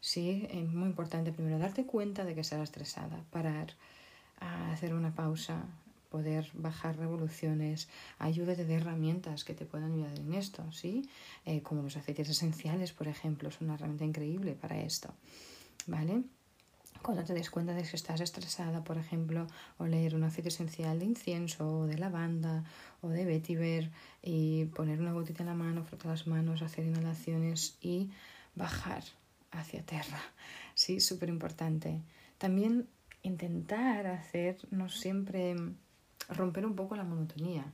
Sí, 0.00 0.46
es 0.50 0.68
muy 0.68 0.86
importante 0.86 1.32
primero 1.32 1.58
darte 1.58 1.86
cuenta 1.86 2.24
de 2.24 2.34
que 2.34 2.42
estás 2.42 2.60
estresada, 2.60 3.24
parar, 3.30 3.74
hacer 4.38 4.94
una 4.94 5.14
pausa, 5.14 5.64
poder 6.10 6.50
bajar 6.52 6.96
revoluciones, 6.98 7.88
ayúdate 8.18 8.64
de 8.64 8.74
herramientas 8.74 9.44
que 9.44 9.54
te 9.54 9.64
puedan 9.64 9.92
ayudar 9.92 10.18
en 10.18 10.34
esto, 10.34 10.70
¿sí? 10.72 11.08
Eh, 11.44 11.62
como 11.62 11.82
los 11.82 11.96
aceites 11.96 12.28
esenciales, 12.28 12.92
por 12.92 13.08
ejemplo, 13.08 13.48
es 13.48 13.60
una 13.60 13.74
herramienta 13.74 14.04
increíble 14.04 14.52
para 14.54 14.78
esto, 14.80 15.12
¿vale? 15.86 16.22
Cuando 17.02 17.24
te 17.24 17.32
des 17.32 17.50
cuenta 17.50 17.74
de 17.74 17.82
que 17.82 17.96
estás 17.96 18.20
estresada, 18.20 18.84
por 18.84 18.98
ejemplo, 18.98 19.46
o 19.78 19.86
leer 19.86 20.14
un 20.14 20.24
aceite 20.24 20.48
esencial 20.48 20.98
de 20.98 21.06
incienso 21.06 21.80
o 21.80 21.86
de 21.86 21.96
lavanda 21.96 22.64
o 23.00 23.08
de 23.08 23.24
vetiver 23.24 23.90
y 24.22 24.66
poner 24.66 25.00
una 25.00 25.12
gotita 25.12 25.42
en 25.42 25.48
la 25.48 25.54
mano, 25.54 25.84
frotar 25.84 26.10
las 26.10 26.26
manos, 26.26 26.62
hacer 26.62 26.84
inhalaciones 26.84 27.78
y 27.80 28.10
bajar 28.54 29.04
hacia 29.50 29.82
tierra. 29.82 30.20
Sí, 30.74 31.00
súper 31.00 31.28
importante. 31.28 32.02
También 32.38 32.86
intentar 33.22 34.06
hacer 34.06 34.58
no 34.70 34.88
siempre 34.88 35.56
romper 36.28 36.64
un 36.64 36.76
poco 36.76 36.94
la 36.94 37.02
monotonía. 37.02 37.64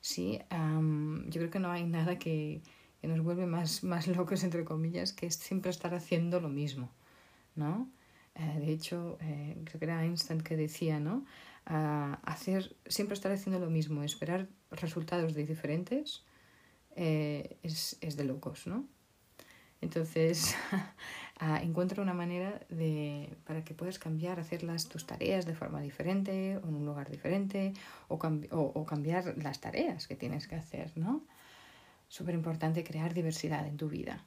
Sí, 0.00 0.40
yo 0.50 1.32
creo 1.40 1.50
que 1.50 1.60
no 1.60 1.70
hay 1.70 1.84
nada 1.98 2.18
que, 2.18 2.60
que, 3.00 3.06
nos 3.06 3.22
vuelve 3.22 3.46
más, 3.46 3.84
más 3.84 4.08
locos, 4.08 4.42
entre 4.42 4.64
comillas, 4.64 5.12
que 5.12 5.26
es 5.26 5.36
siempre 5.36 5.70
estar 5.70 5.94
haciendo 5.94 6.40
lo 6.40 6.48
mismo, 6.48 6.90
¿no? 7.54 7.88
Eh, 8.34 8.60
de 8.60 8.72
hecho, 8.72 9.18
eh, 9.20 9.56
creo 9.64 9.78
que 9.78 9.84
era 9.84 10.04
Einstein 10.04 10.40
que 10.40 10.56
decía, 10.56 11.00
¿no? 11.00 11.24
hacer, 11.66 12.74
siempre 12.86 13.14
estar 13.14 13.30
haciendo 13.30 13.60
lo 13.60 13.70
mismo, 13.70 14.02
esperar 14.02 14.48
resultados 14.72 15.34
de 15.34 15.46
diferentes, 15.46 16.24
eh, 16.96 17.58
es, 17.62 17.96
es 18.00 18.16
de 18.16 18.24
locos, 18.24 18.66
¿no? 18.66 18.88
Entonces, 19.80 20.56
encuentra 21.62 22.02
una 22.02 22.12
manera 22.12 22.60
de, 22.70 23.36
para 23.46 23.64
que 23.64 23.74
puedas 23.74 23.98
cambiar, 23.98 24.40
hacer 24.40 24.62
las, 24.62 24.88
tus 24.88 25.06
tareas 25.06 25.46
de 25.46 25.54
forma 25.54 25.80
diferente 25.80 26.58
o 26.58 26.68
en 26.68 26.74
un 26.74 26.84
lugar 26.84 27.08
diferente 27.08 27.72
o, 28.08 28.16
o, 28.16 28.84
cambiar 28.84 29.38
las 29.38 29.60
tareas 29.60 30.08
que 30.08 30.16
tienes 30.16 30.48
que 30.48 30.56
hacer, 30.56 30.92
¿no? 30.96 31.24
Súper 32.08 32.34
importante 32.34 32.82
crear 32.82 33.14
diversidad 33.14 33.66
en 33.66 33.76
tu 33.76 33.88
vida. 33.88 34.24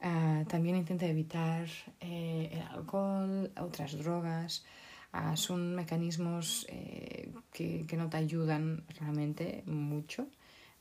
Ah, 0.00 0.44
también 0.48 0.76
intenta 0.76 1.06
evitar 1.06 1.66
eh, 2.00 2.50
el 2.52 2.62
alcohol, 2.62 3.50
otras 3.58 3.98
drogas. 3.98 4.64
Ah, 5.12 5.36
son 5.36 5.74
mecanismos 5.74 6.66
eh, 6.68 7.32
que, 7.52 7.84
que 7.86 7.96
no 7.96 8.08
te 8.08 8.16
ayudan 8.16 8.84
realmente 8.98 9.62
mucho 9.66 10.28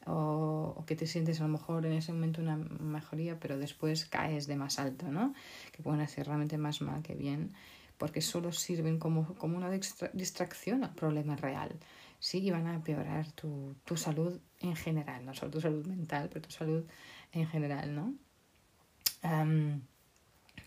o, 0.06 0.84
que 0.88 0.96
te 0.96 1.08
sientes 1.08 1.40
a 1.40 1.44
lo 1.44 1.50
mejor 1.50 1.86
en 1.86 1.94
ese 1.94 2.14
momento 2.14 2.42
una 2.42 2.58
mejoría, 2.58 3.40
pero 3.40 3.58
después 3.58 4.06
caes 4.06 4.48
de 4.48 4.56
más 4.56 4.80
alto, 4.80 5.12
¿no? 5.12 5.34
Que 5.72 5.84
pueden 5.84 6.02
hacer 6.02 6.28
realmente 6.28 6.58
más 6.58 6.82
mal 6.82 7.02
que 7.04 7.16
bien, 7.16 7.54
porque 7.98 8.22
solo 8.22 8.52
sirven 8.52 9.00
como, 9.00 9.36
como 9.36 9.58
una 9.58 9.70
distracción 9.70 10.84
al 10.84 10.94
problema 10.96 11.36
real, 11.36 11.78
¿sí? 12.20 12.40
Y 12.40 12.52
van 12.52 12.68
a 12.68 12.76
empeorar 12.76 13.32
tu, 13.34 13.76
tu 13.86 13.98
salud 13.98 14.40
en 14.60 14.76
general, 14.76 15.26
no 15.26 15.34
solo 15.34 15.52
tu 15.52 15.62
salud 15.62 15.86
mental, 15.86 16.30
pero 16.30 16.42
tu 16.42 16.52
salud 16.52 16.86
en 17.32 17.48
general, 17.48 17.94
¿no? 17.96 18.14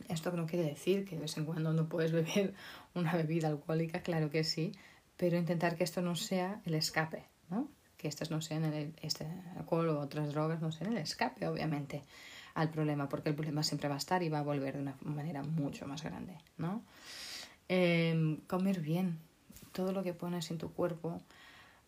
Esto 0.09 0.33
no 0.33 0.47
quiere 0.47 0.67
decir 0.67 1.05
que 1.05 1.17
de 1.17 1.23
vez 1.23 1.37
en 1.37 1.45
cuando 1.45 1.73
no 1.73 1.89
puedes 1.89 2.13
beber 2.13 2.55
una 2.95 3.15
bebida 3.15 3.49
alcohólica, 3.49 4.03
claro 4.03 4.31
que 4.31 4.45
sí, 4.45 4.73
pero 5.17 5.37
intentar 5.37 5.77
que 5.77 5.85
esto 5.85 6.03
no 6.03 6.17
sea 6.17 6.61
el 6.65 6.75
escape, 6.75 7.25
¿no? 7.51 7.69
que 8.03 8.09
estas 8.09 8.33
no 8.33 8.41
sean 8.41 8.65
el, 8.65 8.95
este 9.01 9.27
alcohol 9.57 9.89
o 9.91 10.01
otras 10.01 10.33
drogas 10.33 10.61
no 10.61 10.73
sean 10.73 10.93
el 10.93 10.99
escape, 10.99 11.47
obviamente, 11.47 12.03
al 12.55 12.69
problema, 12.69 13.09
porque 13.09 13.29
el 13.29 13.37
problema 13.37 13.63
siempre 13.63 13.89
va 13.89 13.95
a 13.95 13.99
estar 13.99 14.25
y 14.25 14.29
va 14.29 14.41
a 14.41 14.43
volver 14.43 14.75
de 14.75 14.83
una 14.83 14.97
manera 15.03 15.45
mucho 15.45 15.87
más 15.87 16.03
grande, 16.03 16.37
¿no? 16.59 16.83
Em, 17.69 18.39
comer 18.49 18.81
bien, 18.81 19.19
todo 19.71 19.93
lo 19.93 20.03
que 20.03 20.15
pones 20.15 20.51
en 20.51 20.59
tu 20.59 20.73
cuerpo 20.73 21.23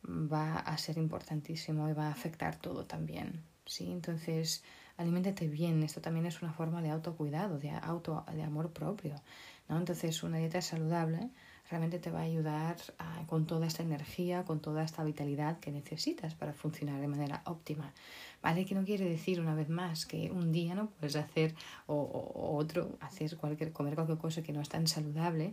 va 0.06 0.54
a 0.54 0.78
ser 0.78 0.99
importantísimo 0.99 1.88
y 1.88 1.94
va 1.94 2.06
a 2.06 2.12
afectar 2.12 2.56
todo 2.56 2.85
también, 2.87 3.42
¿sí? 3.66 3.90
Entonces, 3.90 4.62
aliméntate 4.96 5.48
bien, 5.48 5.82
esto 5.82 6.00
también 6.00 6.26
es 6.26 6.42
una 6.42 6.52
forma 6.52 6.82
de 6.82 6.90
autocuidado, 6.90 7.58
de, 7.58 7.70
auto, 7.70 8.24
de 8.32 8.42
amor 8.42 8.72
propio, 8.72 9.14
¿no? 9.68 9.78
Entonces, 9.78 10.22
una 10.22 10.38
dieta 10.38 10.60
saludable 10.60 11.30
realmente 11.70 11.98
te 11.98 12.10
va 12.10 12.20
a 12.20 12.24
ayudar 12.24 12.76
con 13.26 13.46
toda 13.46 13.66
esta 13.66 13.82
energía, 13.82 14.44
con 14.44 14.60
toda 14.60 14.84
esta 14.84 15.02
vitalidad 15.02 15.58
que 15.60 15.72
necesitas 15.72 16.34
para 16.34 16.52
funcionar 16.52 17.00
de 17.00 17.08
manera 17.08 17.42
óptima. 17.46 17.92
¿Vale? 18.42 18.66
Que 18.66 18.74
no 18.74 18.84
quiere 18.84 19.08
decir 19.08 19.40
una 19.40 19.54
vez 19.54 19.70
más 19.70 20.04
que 20.04 20.30
un 20.30 20.52
día 20.52 20.74
no 20.74 20.90
puedes 20.90 21.16
hacer 21.16 21.54
o, 21.86 22.56
otro, 22.58 22.98
hacer 23.00 23.36
cualquier, 23.36 23.72
comer 23.72 23.94
cualquier 23.94 24.18
cosa 24.18 24.42
que 24.42 24.52
no 24.52 24.60
es 24.60 24.68
tan 24.68 24.86
saludable, 24.86 25.52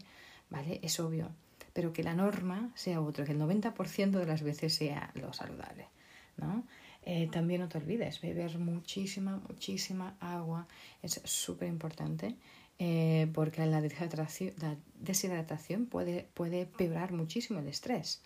¿vale? 0.49 0.79
Es 0.83 0.99
obvio. 0.99 1.29
Pero 1.73 1.93
que 1.93 2.03
la 2.03 2.13
norma 2.13 2.71
sea 2.75 2.99
otro, 2.99 3.23
que 3.23 3.31
el 3.31 3.39
90% 3.39 4.11
de 4.11 4.25
las 4.25 4.41
veces 4.41 4.75
sea 4.75 5.11
lo 5.13 5.31
saludable, 5.31 5.87
¿no? 6.35 6.65
Eh, 7.03 7.27
también 7.31 7.61
no 7.61 7.67
te 7.67 7.79
olvides, 7.79 8.21
beber 8.21 8.59
muchísima, 8.59 9.41
muchísima 9.47 10.15
agua 10.19 10.67
es 11.01 11.19
súper 11.23 11.67
importante 11.67 12.37
eh, 12.83 13.29
porque 13.33 13.65
la 13.65 13.81
deshidratación, 13.81 15.85
puede, 15.85 16.27
puede 16.33 16.65
peorar 16.65 17.11
muchísimo 17.11 17.59
el 17.59 17.67
estrés. 17.67 18.21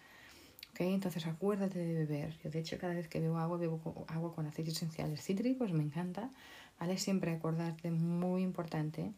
¿Okay? 0.71 0.93
Entonces 0.93 1.25
acuérdate 1.25 1.79
de 1.79 2.05
beber. 2.05 2.37
Yo 2.43 2.49
de 2.49 2.59
hecho 2.59 2.77
cada 2.77 2.93
vez 2.93 3.07
que 3.07 3.19
bebo 3.19 3.37
agua, 3.37 3.57
bebo 3.57 4.05
agua 4.07 4.33
con 4.33 4.45
aceites 4.45 4.75
esenciales 4.75 5.21
cítricos, 5.21 5.71
me 5.73 5.83
encanta. 5.83 6.29
¿vale? 6.79 6.97
Siempre 6.97 7.31
acordarte, 7.31 7.91
muy 7.91 8.43
importante, 8.43 9.13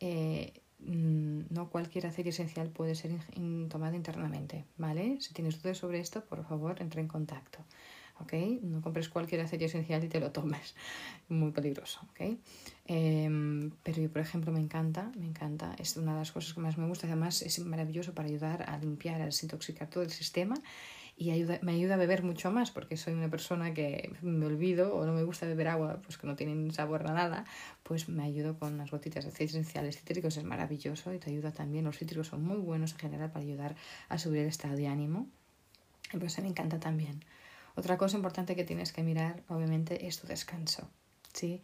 eh, 0.00 0.52
mm, 0.80 1.40
no 1.50 1.70
cualquier 1.70 2.06
aceite 2.06 2.30
esencial 2.30 2.70
puede 2.70 2.94
ser 2.94 3.12
tomado 3.68 3.96
internamente. 3.96 4.64
¿vale? 4.78 5.20
Si 5.20 5.34
tienes 5.34 5.62
dudas 5.62 5.78
sobre 5.78 6.00
esto, 6.00 6.24
por 6.24 6.44
favor, 6.46 6.80
entra 6.80 7.00
en 7.00 7.08
contacto. 7.08 7.58
¿Ok? 8.20 8.32
No 8.62 8.80
compres 8.80 9.08
cualquier 9.08 9.40
aceite 9.40 9.66
esencial 9.66 10.04
y 10.04 10.08
te 10.08 10.20
lo 10.20 10.30
tomes, 10.30 10.74
muy 11.28 11.52
peligroso, 11.52 12.00
¿ok? 12.10 12.38
Em, 12.86 13.70
pero 13.82 14.02
yo, 14.02 14.10
por 14.10 14.20
ejemplo, 14.22 14.52
me 14.52 14.60
encanta, 14.60 15.10
me 15.16 15.26
encanta, 15.26 15.74
es 15.78 15.96
una 15.96 16.12
de 16.12 16.18
las 16.20 16.32
cosas 16.32 16.54
que 16.54 16.60
más 16.60 16.78
me 16.78 16.86
gusta, 16.86 17.06
además 17.06 17.42
es 17.42 17.58
maravilloso 17.60 18.14
para 18.14 18.28
ayudar 18.28 18.68
a 18.68 18.78
limpiar, 18.78 19.20
a 19.20 19.26
desintoxicar 19.26 19.88
todo 19.88 20.02
el 20.02 20.10
sistema 20.10 20.54
y 21.16 21.30
ayuda, 21.30 21.60
me 21.62 21.72
ayuda 21.72 21.94
a 21.94 21.96
beber 21.96 22.24
mucho 22.24 22.50
más 22.50 22.70
porque 22.70 22.96
soy 22.96 23.12
una 23.14 23.30
persona 23.30 23.72
que 23.72 24.10
me 24.20 24.46
olvido 24.46 24.96
o 24.96 25.06
no 25.06 25.12
me 25.12 25.22
gusta 25.22 25.46
beber 25.46 25.68
agua 25.68 26.00
pues 26.02 26.18
que 26.18 26.26
no 26.26 26.34
tienen 26.34 26.72
sabor 26.72 27.06
a 27.06 27.12
nada, 27.12 27.44
pues 27.84 28.08
me 28.08 28.24
ayudo 28.24 28.58
con 28.58 28.74
unas 28.74 28.90
gotitas 28.90 29.24
de 29.24 29.30
aceites 29.30 29.54
esenciales 29.54 29.96
cítricos, 29.96 30.36
es 30.36 30.44
maravilloso 30.44 31.14
y 31.14 31.18
te 31.18 31.30
ayuda 31.30 31.52
también, 31.52 31.84
los 31.84 31.98
cítricos 31.98 32.28
son 32.28 32.42
muy 32.44 32.58
buenos 32.58 32.92
en 32.92 32.98
general 32.98 33.30
para 33.30 33.44
ayudar 33.44 33.76
a 34.08 34.18
subir 34.18 34.40
el 34.40 34.48
estado 34.48 34.76
de 34.76 34.88
ánimo 34.88 35.28
y 36.12 36.18
pues 36.18 36.38
me 36.40 36.48
encanta 36.48 36.80
también. 36.80 37.20
Otra 37.76 37.98
cosa 37.98 38.16
importante 38.16 38.54
que 38.54 38.64
tienes 38.64 38.92
que 38.92 39.02
mirar, 39.02 39.42
obviamente, 39.48 40.06
es 40.06 40.20
tu 40.20 40.26
descanso. 40.26 40.88
¿sí? 41.32 41.60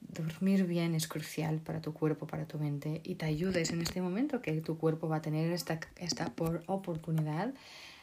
Dormir 0.00 0.64
bien 0.66 0.94
es 0.94 1.08
crucial 1.08 1.60
para 1.60 1.80
tu 1.80 1.92
cuerpo, 1.92 2.26
para 2.26 2.46
tu 2.46 2.58
mente 2.58 3.00
y 3.04 3.16
te 3.16 3.26
ayudes 3.26 3.70
en 3.70 3.82
este 3.82 4.00
momento 4.00 4.40
que 4.40 4.60
tu 4.60 4.78
cuerpo 4.78 5.08
va 5.08 5.16
a 5.16 5.22
tener 5.22 5.50
esta, 5.52 5.80
esta 5.96 6.32
oportunidad 6.66 7.52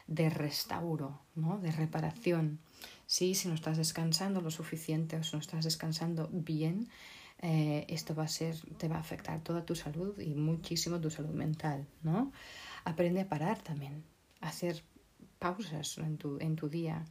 de 0.06 0.30
restauro, 0.30 1.20
¿no? 1.34 1.58
de 1.58 1.72
reparación. 1.72 2.60
Sí, 3.06 3.34
si 3.34 3.48
no 3.48 3.54
estás 3.54 3.78
descansando 3.78 4.40
lo 4.40 4.50
suficiente 4.50 5.16
o 5.16 5.22
si 5.22 5.34
no 5.34 5.40
estás 5.40 5.64
descansando 5.64 6.28
bien, 6.32 6.88
eh, 7.40 7.86
esto 7.88 8.14
va 8.14 8.24
a 8.24 8.28
ser, 8.28 8.56
te 8.78 8.88
va 8.88 8.96
a 8.96 9.00
afectar 9.00 9.42
toda 9.42 9.64
tu 9.64 9.74
salud 9.74 10.18
y 10.18 10.34
muchísimo 10.34 11.00
tu 11.00 11.10
salud 11.10 11.34
mental, 11.34 11.86
¿no? 12.02 12.32
Aprende 12.84 13.20
a 13.20 13.28
parar 13.28 13.62
también, 13.62 14.04
a 14.40 14.48
hacer 14.48 14.82
pausas 15.38 15.98
en 15.98 16.18
tu, 16.18 16.38
en 16.40 16.56
tu 16.56 16.68
día 16.68 17.04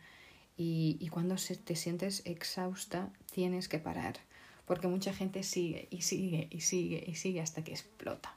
y, 0.58 1.08
cuando 1.10 1.38
se, 1.38 1.56
te 1.56 1.76
sientes 1.76 2.24
exhausta 2.26 3.12
tienes 3.32 3.70
que 3.70 3.78
parar 3.78 4.18
porque 4.66 4.88
mucha 4.88 5.14
gente 5.14 5.44
sigue 5.44 5.88
y 5.92 6.02
sigue 6.02 6.48
y 6.52 6.62
sigue 6.62 7.04
y 7.08 7.16
sigue 7.16 7.42
hasta 7.42 7.64
que 7.64 7.72
explota, 7.72 8.36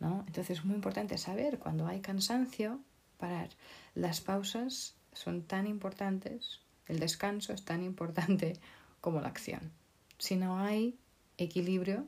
¿no? 0.00 0.24
Entonces 0.26 0.58
es 0.58 0.64
muy 0.64 0.74
importante 0.74 1.18
saber 1.18 1.58
cuando 1.58 1.86
hay 1.86 2.00
cansancio, 2.00 2.80
parar. 3.18 3.50
Las 3.94 4.22
pausas 4.22 4.94
son 5.12 5.42
tan 5.42 5.66
importantes, 5.66 6.60
el 6.86 6.98
descanso 6.98 7.52
es 7.52 7.64
tan 7.64 7.82
importante 7.82 8.54
como 9.02 9.20
la 9.20 9.28
acción. 9.28 9.70
Si 10.16 10.36
no 10.36 10.58
hay 10.58 10.98
equilibrio, 11.36 12.06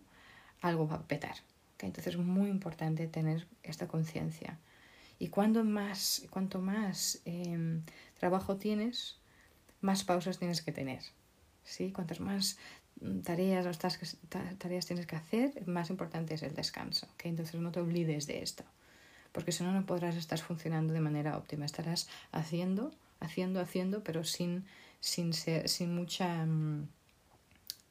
algo 0.63 0.89
va 0.89 0.97
a 0.97 1.07
petar. 1.07 1.37
Entonces 1.81 2.15
es 2.15 2.21
muy 2.21 2.49
importante 2.49 3.07
tener 3.09 3.47
esta 3.63 3.89
conciencia. 3.89 4.59
Y 5.19 5.29
cuando 5.29 5.65
más, 5.65 6.27
cuanto 6.31 6.61
más 6.61 7.21
em, 7.27 7.83
trabajo 8.19 8.57
tienes, 8.57 9.20
más 9.81 10.05
pausas 10.05 10.39
tienes 10.39 10.63
que 10.63 10.73
tener. 10.73 11.03
¿sí? 11.65 11.93
Cuantas 11.93 12.21
más 12.21 12.59
tareas 13.25 13.67
o 13.67 14.57
tareas 14.59 14.87
tienes 14.87 15.07
que 15.07 15.17
hacer, 15.17 15.67
más 15.67 15.91
importante 15.91 16.35
es 16.35 16.43
el 16.43 16.55
descanso. 16.55 17.09
Entonces 17.23 17.61
no 17.61 17.73
te 17.73 17.81
olvides 17.81 18.27
de 18.27 18.43
esto. 18.43 18.65
Porque 19.33 19.53
si 19.53 19.63
no, 19.63 19.73
no 19.73 19.87
podrás 19.87 20.17
estar 20.17 20.39
funcionando 20.39 20.93
de 20.93 21.01
manera 21.01 21.37
óptima. 21.37 21.65
Estarás 21.65 22.09
haciendo, 22.33 22.93
haciendo, 23.21 23.61
haciendo, 23.61 24.03
pero 24.03 24.25
sin, 24.25 24.67
sin, 25.01 25.33
ser, 25.33 25.69
sin 25.69 25.95
mucha... 25.95 26.45
Mm, 26.45 26.89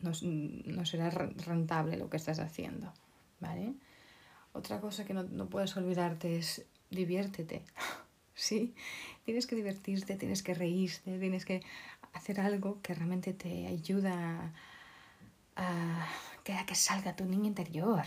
no, 0.01 0.12
no, 0.22 0.86
será 0.86 1.10
rentable 1.10 1.98
lo 1.98 2.10
que 2.10 2.17
estás 2.17 2.39
haciendo, 2.39 2.93
¿vale? 3.41 3.74
Otra 4.53 4.79
cosa 4.79 5.03
que 5.03 5.13
no, 5.13 5.24
no 5.24 5.48
puedes 5.48 5.75
olvidarte 5.75 6.38
es 6.38 6.65
diviértete, 6.89 7.63
¿sí? 8.39 8.74
Tienes 9.25 9.46
que 9.48 9.55
divertirte, 9.55 10.15
tienes 10.15 10.41
que 10.41 10.53
reírte, 10.53 11.19
tienes 11.19 11.46
que 11.46 11.62
hacer 12.13 12.39
algo 12.39 12.81
que 12.81 12.93
realmente 12.93 13.34
te 13.34 13.67
ayuda 13.67 14.53
a, 15.55 16.08
que, 16.43 16.75
salga 16.75 17.15
tu 17.15 17.25
niño 17.25 17.46
interior, 17.46 18.05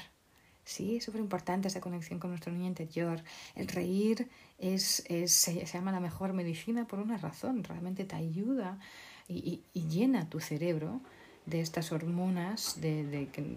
Sí, 0.65 0.99
es 0.99 1.05
súper 1.05 1.21
importante 1.21 1.67
esa 1.67 1.81
conexión 1.81 2.21
con 2.21 2.31
nuestro 2.31 2.53
niño 2.53 2.69
interior. 2.69 3.21
El 3.57 3.67
reír 3.67 4.29
es, 4.59 5.05
es, 5.09 5.33
se, 5.33 5.65
llama 5.65 5.91
la 5.91 5.99
mejor 5.99 6.35
medicina 6.35 6.87
por 6.87 7.01
una 7.01 7.19
razón. 7.19 7.65
Realmente 7.65 8.05
te 8.05 8.15
ayuda 8.15 8.79
y, 9.27 9.61
y, 9.75 9.89
llena 9.89 10.31
tu 10.31 10.39
cerebro 10.39 11.01
de 11.47 11.61
estas 11.61 11.91
hormonas 11.91 12.81
de 12.81 13.29
que, 13.33 13.57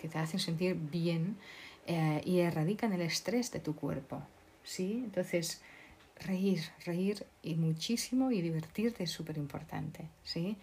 que, 0.00 0.08
te 0.08 0.18
hacen 0.18 0.40
sentir 0.40 0.74
bien 0.74 1.36
eh, 1.86 2.20
y 2.24 2.40
erradican 2.40 2.92
el 2.92 3.02
estrés 3.02 3.52
de 3.52 3.60
tu 3.60 3.76
cuerpo. 3.76 4.20
¿sí? 4.66 5.02
Entonces, 5.04 5.62
reír, 6.20 6.62
reír 6.84 7.26
y 7.42 7.54
muchísimo 7.54 8.30
y 8.30 8.40
divertirte 8.40 9.04
es 9.04 9.10
súper 9.10 9.36
importante. 9.36 10.08
¿sí? 10.22 10.56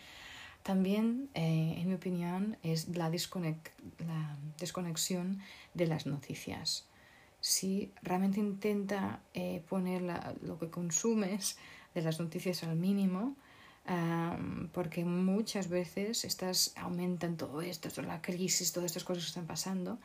También, 0.64 1.30
eh, 1.34 1.76
en 1.78 1.88
mi 1.88 1.96
opinión, 1.96 2.58
es 2.64 2.88
la, 2.90 3.10
la, 3.10 4.38
desconexión 4.58 5.40
de 5.74 5.88
las 5.88 6.06
noticias. 6.06 6.86
Si 7.42 7.92
realmente 8.02 8.40
intenta 8.40 9.22
eh, 9.34 9.62
poner 9.68 10.02
lo 10.42 10.58
que 10.60 10.70
consumes 10.70 11.58
de 11.94 12.02
las 12.02 12.20
noticias 12.20 12.64
al 12.64 12.76
mínimo, 12.78 13.36
porque 14.72 15.04
muchas 15.04 15.68
veces 15.68 16.24
estas 16.24 16.72
aumentan 16.78 17.36
todo 17.36 17.62
esto, 17.62 17.90
toda 17.90 18.08
la 18.08 18.22
crisis, 18.22 18.72
todas 18.72 18.92
estas 18.92 19.04
cosas 19.04 19.26
que 19.26 19.28
están 19.28 19.46
pasando 19.46 20.00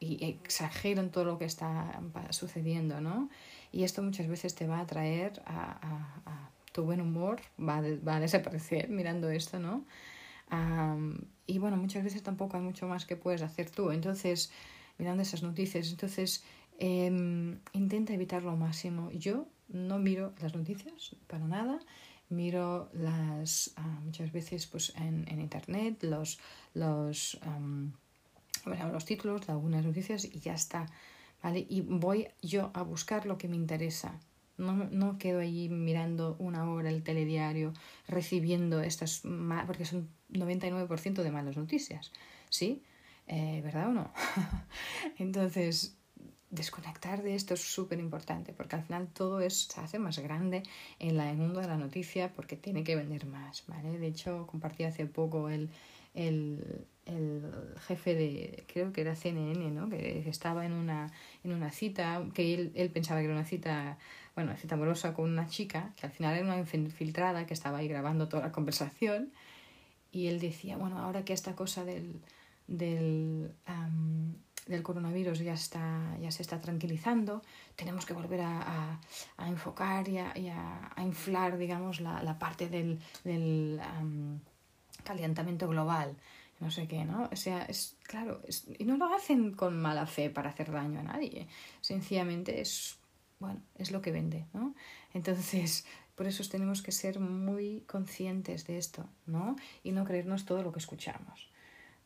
y 0.00 0.24
exageran 0.24 1.10
todo 1.10 1.24
lo 1.24 1.38
que 1.38 1.44
está 1.44 2.00
sucediendo, 2.30 3.00
¿no? 3.00 3.28
Y 3.72 3.84
esto 3.84 4.02
muchas 4.02 4.28
veces 4.28 4.54
te 4.54 4.66
va 4.66 4.80
a 4.80 4.86
traer 4.86 5.42
a, 5.46 5.78
a, 6.26 6.50
tu 6.72 6.84
buen 6.84 7.00
humor, 7.00 7.40
va, 7.58 7.80
va, 8.06 8.16
a 8.16 8.20
desaparecer 8.20 8.88
mirando 8.88 9.30
esto, 9.30 9.58
¿no? 9.58 9.84
y 11.46 11.58
bueno, 11.58 11.76
muchas 11.76 12.04
veces 12.04 12.22
tampoco 12.22 12.56
hay 12.56 12.62
mucho 12.62 12.86
más 12.88 13.04
que 13.04 13.16
puedes 13.16 13.42
hacer 13.42 13.68
tú, 13.68 13.90
entonces, 13.90 14.50
mirando 14.96 15.22
esas 15.22 15.42
noticias, 15.42 15.90
entonces 15.90 16.42
eh, 16.78 17.58
intenta 17.72 18.14
evitarlo 18.14 18.52
lo 18.52 18.56
máximo. 18.56 19.10
Yo 19.10 19.46
no 19.68 19.98
miro 19.98 20.32
las 20.40 20.54
noticias 20.54 21.16
para 21.26 21.46
nada, 21.46 21.80
miro 22.30 22.88
las 22.92 23.74
uh, 23.78 24.04
muchas 24.04 24.32
veces 24.32 24.66
pues 24.66 24.94
en, 24.96 25.26
en 25.28 25.40
internet 25.40 26.02
los 26.02 26.38
los 26.74 27.38
um, 27.46 27.92
los 28.66 29.04
títulos 29.04 29.46
de 29.46 29.52
algunas 29.52 29.84
noticias 29.84 30.24
y 30.24 30.40
ya 30.40 30.54
está 30.54 30.86
vale 31.42 31.66
y 31.68 31.82
voy 31.82 32.28
yo 32.42 32.70
a 32.74 32.82
buscar 32.82 33.26
lo 33.26 33.38
que 33.38 33.48
me 33.48 33.56
interesa. 33.56 34.20
No, 34.56 34.72
no 34.72 35.18
quedo 35.18 35.38
allí 35.38 35.68
mirando 35.68 36.34
una 36.40 36.68
hora 36.68 36.90
el 36.90 37.04
telediario 37.04 37.72
recibiendo 38.08 38.82
estas 38.82 39.22
porque 39.66 39.84
son 39.84 40.08
99% 40.30 41.22
de 41.22 41.30
malas 41.30 41.56
noticias 41.56 42.10
sí 42.50 42.82
eh, 43.28 43.60
verdad 43.62 43.90
o 43.90 43.92
no 43.92 44.12
entonces 45.18 45.96
desconectar 46.50 47.22
de 47.22 47.34
esto 47.34 47.54
es 47.54 47.60
súper 47.60 47.98
importante 47.98 48.52
porque 48.52 48.76
al 48.76 48.82
final 48.82 49.08
todo 49.08 49.38
se 49.50 49.80
hace 49.80 49.98
más 49.98 50.18
grande 50.18 50.62
en 50.98 51.16
la, 51.16 51.30
el 51.30 51.36
mundo 51.36 51.60
de 51.60 51.66
la 51.66 51.76
noticia 51.76 52.32
porque 52.32 52.56
tiene 52.56 52.84
que 52.84 52.96
vender 52.96 53.26
más, 53.26 53.64
¿vale? 53.66 53.98
De 53.98 54.06
hecho, 54.06 54.46
compartí 54.46 54.84
hace 54.84 55.04
poco 55.06 55.50
el, 55.50 55.68
el, 56.14 56.86
el 57.08 57.42
jefe 57.86 58.14
de, 58.14 58.64
creo 58.72 58.92
que 58.92 59.00
era 59.00 59.16
CNN, 59.16 59.70
¿no? 59.70 59.88
Que 59.88 60.28
estaba 60.28 60.64
en 60.66 60.72
una, 60.72 61.10
en 61.44 61.52
una 61.52 61.70
cita, 61.70 62.24
que 62.34 62.54
él, 62.54 62.72
él 62.74 62.90
pensaba 62.90 63.20
que 63.20 63.26
era 63.26 63.34
una 63.34 63.44
cita, 63.44 63.98
bueno, 64.34 64.56
cita 64.56 64.74
amorosa 64.74 65.14
con 65.14 65.30
una 65.30 65.46
chica, 65.46 65.92
que 65.96 66.06
al 66.06 66.12
final 66.12 66.36
era 66.36 66.44
una 66.44 66.58
infiltrada 66.58 67.46
que 67.46 67.54
estaba 67.54 67.78
ahí 67.78 67.88
grabando 67.88 68.28
toda 68.28 68.42
la 68.44 68.52
conversación 68.52 69.32
y 70.12 70.28
él 70.28 70.40
decía, 70.40 70.76
bueno, 70.76 70.98
ahora 70.98 71.24
que 71.24 71.32
esta 71.32 71.54
cosa 71.54 71.84
del, 71.84 72.20
del 72.66 73.52
del 74.68 74.82
coronavirus 74.82 75.38
ya, 75.40 75.54
está, 75.54 76.16
ya 76.20 76.30
se 76.30 76.42
está 76.42 76.60
tranquilizando, 76.60 77.42
tenemos 77.74 78.04
que 78.04 78.12
volver 78.12 78.42
a, 78.42 78.60
a, 78.60 79.00
a 79.38 79.48
enfocar 79.48 80.08
y, 80.08 80.18
a, 80.18 80.36
y 80.36 80.48
a, 80.48 80.94
inflar, 80.98 81.56
digamos, 81.56 82.00
la, 82.00 82.22
la 82.22 82.38
parte 82.38 82.68
del, 82.68 83.00
del 83.24 83.80
um, 84.00 84.38
calentamiento 85.04 85.68
global, 85.68 86.16
no 86.60 86.70
sé 86.70 86.88
qué, 86.88 87.04
¿no? 87.04 87.28
O 87.32 87.36
sea, 87.36 87.62
es 87.64 87.96
claro, 88.02 88.42
es, 88.46 88.66
y 88.78 88.84
no 88.84 88.96
lo 88.96 89.14
hacen 89.14 89.52
con 89.52 89.80
mala 89.80 90.06
fe 90.06 90.30
para 90.30 90.50
hacer 90.50 90.72
daño 90.72 91.00
a 91.00 91.04
nadie, 91.04 91.48
sencillamente 91.80 92.60
es, 92.60 92.98
bueno, 93.38 93.62
es 93.76 93.90
lo 93.90 94.00
que 94.02 94.12
vende, 94.12 94.46
¿no? 94.52 94.74
Entonces, 95.14 95.86
por 96.16 96.26
eso 96.26 96.42
tenemos 96.48 96.82
que 96.82 96.92
ser 96.92 97.20
muy 97.20 97.82
conscientes 97.86 98.66
de 98.66 98.78
esto, 98.78 99.08
¿no? 99.26 99.56
Y 99.84 99.92
no 99.92 100.04
creernos 100.04 100.44
todo 100.44 100.62
lo 100.62 100.72
que 100.72 100.80
escuchamos, 100.80 101.48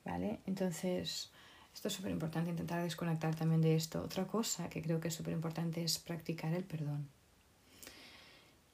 ¿vale? 0.04 0.40
Entonces, 0.46 1.32
esto 1.74 1.88
es 1.88 1.94
súper 1.94 2.12
importante, 2.12 2.50
intentar 2.50 2.82
desconectar 2.82 3.34
también 3.34 3.62
de 3.62 3.74
esto. 3.74 4.02
Otra 4.02 4.26
cosa 4.26 4.68
que 4.68 4.82
creo 4.82 5.00
que 5.00 5.08
es 5.08 5.14
súper 5.14 5.32
importante 5.32 5.82
es 5.82 5.98
practicar 5.98 6.52
el 6.52 6.64
perdón. 6.64 7.08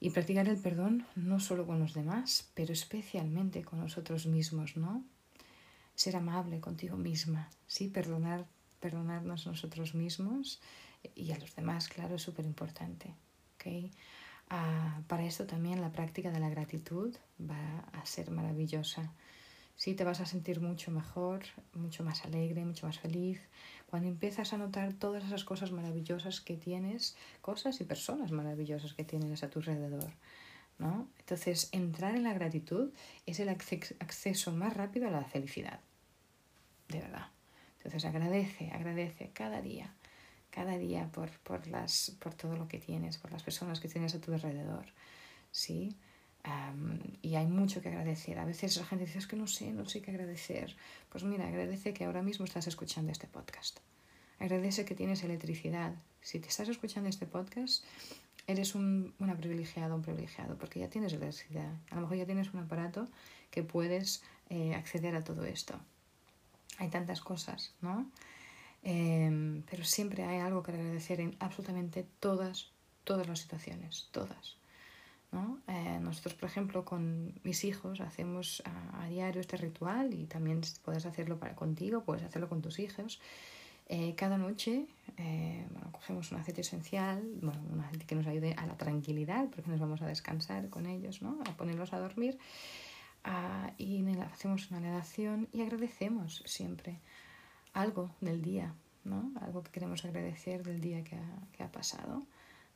Y 0.01 0.09
practicar 0.11 0.47
el 0.49 0.57
perdón 0.57 1.05
no 1.15 1.39
solo 1.39 1.65
con 1.65 1.79
los 1.79 1.93
demás, 1.93 2.51
pero 2.53 2.73
especialmente 2.73 3.63
con 3.63 3.79
nosotros 3.79 4.25
mismos, 4.25 4.75
¿no? 4.75 5.03
Ser 6.01 6.15
amable 6.15 6.57
contigo 6.67 6.95
misma, 7.09 7.49
¿sí? 7.67 7.83
Perdonar, 7.97 8.41
perdonarnos 8.79 9.45
nosotros 9.51 9.95
mismos 10.03 10.61
y 11.15 11.31
a 11.33 11.37
los 11.37 11.55
demás, 11.55 11.89
claro, 11.89 12.15
es 12.15 12.21
súper 12.21 12.45
importante. 12.45 13.07
Ah, 14.49 15.01
para 15.07 15.25
esto 15.25 15.45
también 15.45 15.81
la 15.81 15.91
práctica 15.91 16.31
de 16.31 16.39
la 16.39 16.49
gratitud 16.49 17.15
va 17.39 17.63
a 17.91 18.05
ser 18.05 18.31
maravillosa 18.31 19.13
sí 19.79 19.93
te 19.93 20.03
vas 20.03 20.19
a 20.19 20.25
sentir 20.25 20.59
mucho 20.59 20.91
mejor, 20.91 21.39
mucho 21.73 22.03
más 22.03 22.25
alegre, 22.25 22.65
mucho 22.65 22.85
más 22.85 22.99
feliz, 22.99 23.39
cuando 23.89 24.09
empiezas 24.09 24.51
a 24.51 24.57
notar 24.57 24.91
todas 24.91 25.23
esas 25.23 25.45
cosas 25.45 25.71
maravillosas 25.71 26.41
que 26.41 26.57
tienes, 26.57 27.15
cosas 27.41 27.79
y 27.79 27.85
personas 27.85 28.31
maravillosas 28.31 28.93
que 28.93 29.05
tienes 29.05 29.41
a 29.41 29.49
tu 29.49 29.59
alrededor. 29.59 30.11
¿no? 30.79 31.07
Entonces, 31.19 31.69
entrar 31.71 32.13
en 32.13 32.23
la 32.23 32.33
gratitud 32.33 32.91
es 33.25 33.39
el 33.39 33.47
acceso 33.47 34.51
más 34.51 34.75
rápido 34.75 35.07
a 35.07 35.11
la 35.11 35.23
felicidad. 35.23 35.79
De 36.89 36.99
verdad. 36.99 37.27
Entonces, 37.77 38.03
agradece, 38.03 38.71
agradece 38.71 39.31
cada 39.33 39.61
día, 39.61 39.93
cada 40.49 40.77
día 40.77 41.09
por, 41.13 41.31
por, 41.39 41.65
las, 41.67 42.11
por 42.19 42.33
todo 42.33 42.57
lo 42.57 42.67
que 42.67 42.79
tienes, 42.79 43.17
por 43.17 43.31
las 43.31 43.43
personas 43.43 43.79
que 43.79 43.87
tienes 43.87 44.13
a 44.15 44.19
tu 44.19 44.33
alrededor. 44.33 44.85
¿sí? 45.51 45.95
y 47.21 47.35
hay 47.35 47.45
mucho 47.47 47.81
que 47.81 47.89
agradecer. 47.89 48.39
A 48.39 48.45
veces 48.45 48.77
la 48.77 48.85
gente 48.85 49.05
dice, 49.05 49.19
es 49.19 49.27
que 49.27 49.35
no 49.35 49.45
sé, 49.45 49.71
no 49.71 49.87
sé 49.87 50.01
qué 50.01 50.11
agradecer. 50.11 50.75
Pues 51.09 51.23
mira, 51.23 51.47
agradece 51.47 51.93
que 51.93 52.05
ahora 52.05 52.23
mismo 52.23 52.45
estás 52.45 52.65
escuchando 52.65 53.11
este 53.11 53.27
podcast. 53.27 53.79
Agradece 54.39 54.85
que 54.85 54.95
tienes 54.95 55.23
electricidad. 55.23 55.93
Si 56.21 56.39
te 56.39 56.47
estás 56.47 56.69
escuchando 56.69 57.09
este 57.09 57.25
podcast, 57.27 57.83
eres 58.47 58.73
un, 58.73 59.13
una 59.19 59.35
privilegiada, 59.35 59.93
un 59.93 60.01
privilegiado, 60.01 60.57
porque 60.57 60.79
ya 60.79 60.89
tienes 60.89 61.13
electricidad. 61.13 61.71
A 61.91 61.95
lo 61.95 62.01
mejor 62.01 62.17
ya 62.17 62.25
tienes 62.25 62.53
un 62.53 62.61
aparato 62.61 63.07
que 63.51 63.63
puedes 63.63 64.23
eh, 64.49 64.73
acceder 64.73 65.15
a 65.15 65.23
todo 65.23 65.43
esto. 65.45 65.79
Hay 66.79 66.89
tantas 66.89 67.21
cosas, 67.21 67.75
¿no? 67.81 68.09
Em, 68.81 69.61
pero 69.69 69.83
siempre 69.83 70.23
hay 70.23 70.39
algo 70.39 70.63
que 70.63 70.71
agradecer 70.71 71.19
en 71.19 71.35
absolutamente 71.39 72.07
todas, 72.19 72.71
todas 73.03 73.27
las 73.27 73.39
situaciones, 73.39 74.07
todas. 74.11 74.57
¿no? 75.31 75.59
Eh, 75.67 75.99
nosotros, 76.01 76.33
por 76.33 76.49
ejemplo, 76.49 76.85
con 76.85 77.33
mis 77.43 77.63
hijos 77.63 78.01
hacemos 78.01 78.63
a, 78.65 79.07
diario 79.07 79.41
este 79.41 79.57
ritual 79.57 80.13
y 80.13 80.25
también 80.25 80.61
puedes 80.83 81.05
hacerlo 81.05 81.37
para 81.37 81.55
contigo, 81.55 82.03
puedes 82.03 82.23
hacerlo 82.23 82.49
con 82.49 82.61
tus 82.61 82.79
hijos. 82.79 83.19
Eh, 83.87 84.15
cada 84.15 84.37
noche 84.37 84.85
eh, 85.17 85.65
bueno, 85.71 85.91
cogemos 85.91 86.31
un 86.31 86.39
aceite 86.39 86.61
esencial, 86.61 87.21
bueno, 87.41 87.61
un 87.71 87.81
aceite 87.81 88.05
que 88.05 88.15
nos 88.15 88.27
ayude 88.27 88.53
a 88.53 88.65
la 88.65 88.77
tranquilidad, 88.77 89.49
porque 89.49 89.69
nos 89.69 89.79
vamos 89.79 90.01
a 90.01 90.07
descansar 90.07 90.69
con 90.69 90.85
ellos, 90.85 91.21
¿no? 91.21 91.39
a 91.45 91.57
ponerlos 91.57 91.93
a 91.93 91.99
dormir. 91.99 92.37
Ah, 93.23 93.73
y 93.77 94.03
hacemos 94.19 94.71
una 94.71 94.79
negación 94.79 95.49
y 95.51 95.61
agradecemos 95.61 96.41
siempre 96.45 96.99
algo 97.73 98.11
del 98.21 98.41
día, 98.41 98.73
¿no? 99.03 99.31
algo 99.41 99.61
que 99.63 99.71
queremos 99.71 100.05
agradecer 100.05 100.63
del 100.63 100.81
día 100.81 101.03
que 101.03 101.15
ha, 101.15 101.47
que 101.53 101.63
ha 101.63 101.71
pasado. 101.71 102.25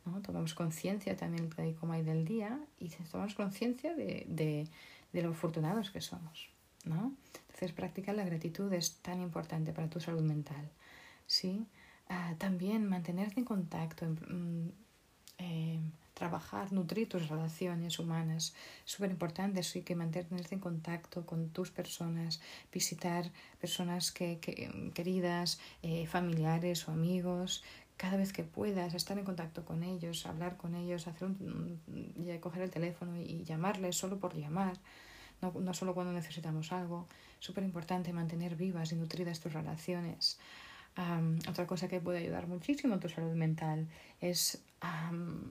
¿no? 0.06 0.22
Tomamos 0.22 0.54
conciencia 0.54 1.16
también 1.16 1.50
de 1.50 1.76
cómo 1.76 1.94
hay 1.94 2.04
del 2.04 2.26
día 2.26 2.60
y 2.78 2.90
tomamos 2.90 3.36
conciencia 3.36 3.96
de, 3.96 4.26
de, 4.28 4.68
de, 5.14 5.22
lo 5.22 5.32
afortunados 5.32 5.92
que 5.92 6.02
somos. 6.02 6.50
¿no? 6.84 7.14
Entonces, 7.48 7.72
practicar 7.72 8.16
la 8.16 8.26
gratitud 8.26 8.72
es 8.74 8.98
tan 8.98 9.22
importante 9.22 9.72
para 9.72 9.90
tu 9.90 10.00
salud 10.00 10.22
mental. 10.24 10.70
¿sí? 11.26 11.66
Ah, 12.10 12.36
también 12.38 12.88
mantenerte 12.88 13.40
en 13.40 13.46
contacto, 13.46 14.06
mm, 14.06 14.70
eh, 15.38 15.80
trabajar, 16.24 16.72
nutrir 16.72 17.10
tus 17.10 17.28
relaciones 17.28 18.00
humanas, 18.00 18.54
súper 18.86 19.12
importante, 19.12 19.62
sí 19.62 19.82
que 19.82 19.94
mantenerte 19.94 20.56
en 20.56 20.62
contacto 20.62 21.26
con 21.26 21.50
tus 21.50 21.70
personas, 21.70 22.40
visitar 22.72 23.24
personas 23.60 24.14
que, 24.14 24.40
que 24.40 24.56
queridas, 24.94 25.60
eh, 25.82 26.08
familiares 26.08 26.88
o 26.88 26.92
amigos, 26.92 27.50
cada 27.98 28.16
vez 28.16 28.32
que 28.32 28.46
puedas, 28.58 28.94
estar 28.94 29.18
en 29.18 29.26
contacto 29.26 29.66
con 29.66 29.84
ellos, 29.84 30.26
hablar 30.26 30.56
con 30.56 30.76
ellos, 30.76 31.08
hacer 31.08 31.28
coger 32.40 32.62
el 32.64 32.72
teléfono 32.72 33.20
y 33.20 33.44
llamarles 33.44 33.98
solo 33.98 34.18
por 34.18 34.34
llamar, 34.34 34.78
no, 35.42 35.52
no 35.60 35.74
solo 35.74 35.94
cuando 35.94 36.14
necesitamos 36.14 36.72
algo. 36.72 37.08
Súper 37.40 37.66
importante 37.66 38.14
mantener 38.14 38.56
vivas 38.56 38.94
y 38.94 38.96
nutridas 38.96 39.42
tus 39.42 39.52
relaciones. 39.52 40.40
Otra 41.50 41.66
cosa 41.66 41.88
que 41.88 42.00
puede 42.00 42.20
ayudar 42.20 42.48
muchísimo 42.48 42.96
a 42.96 43.00
tu 43.00 43.10
salud 43.10 43.34
mental 43.34 43.88
es 44.22 44.64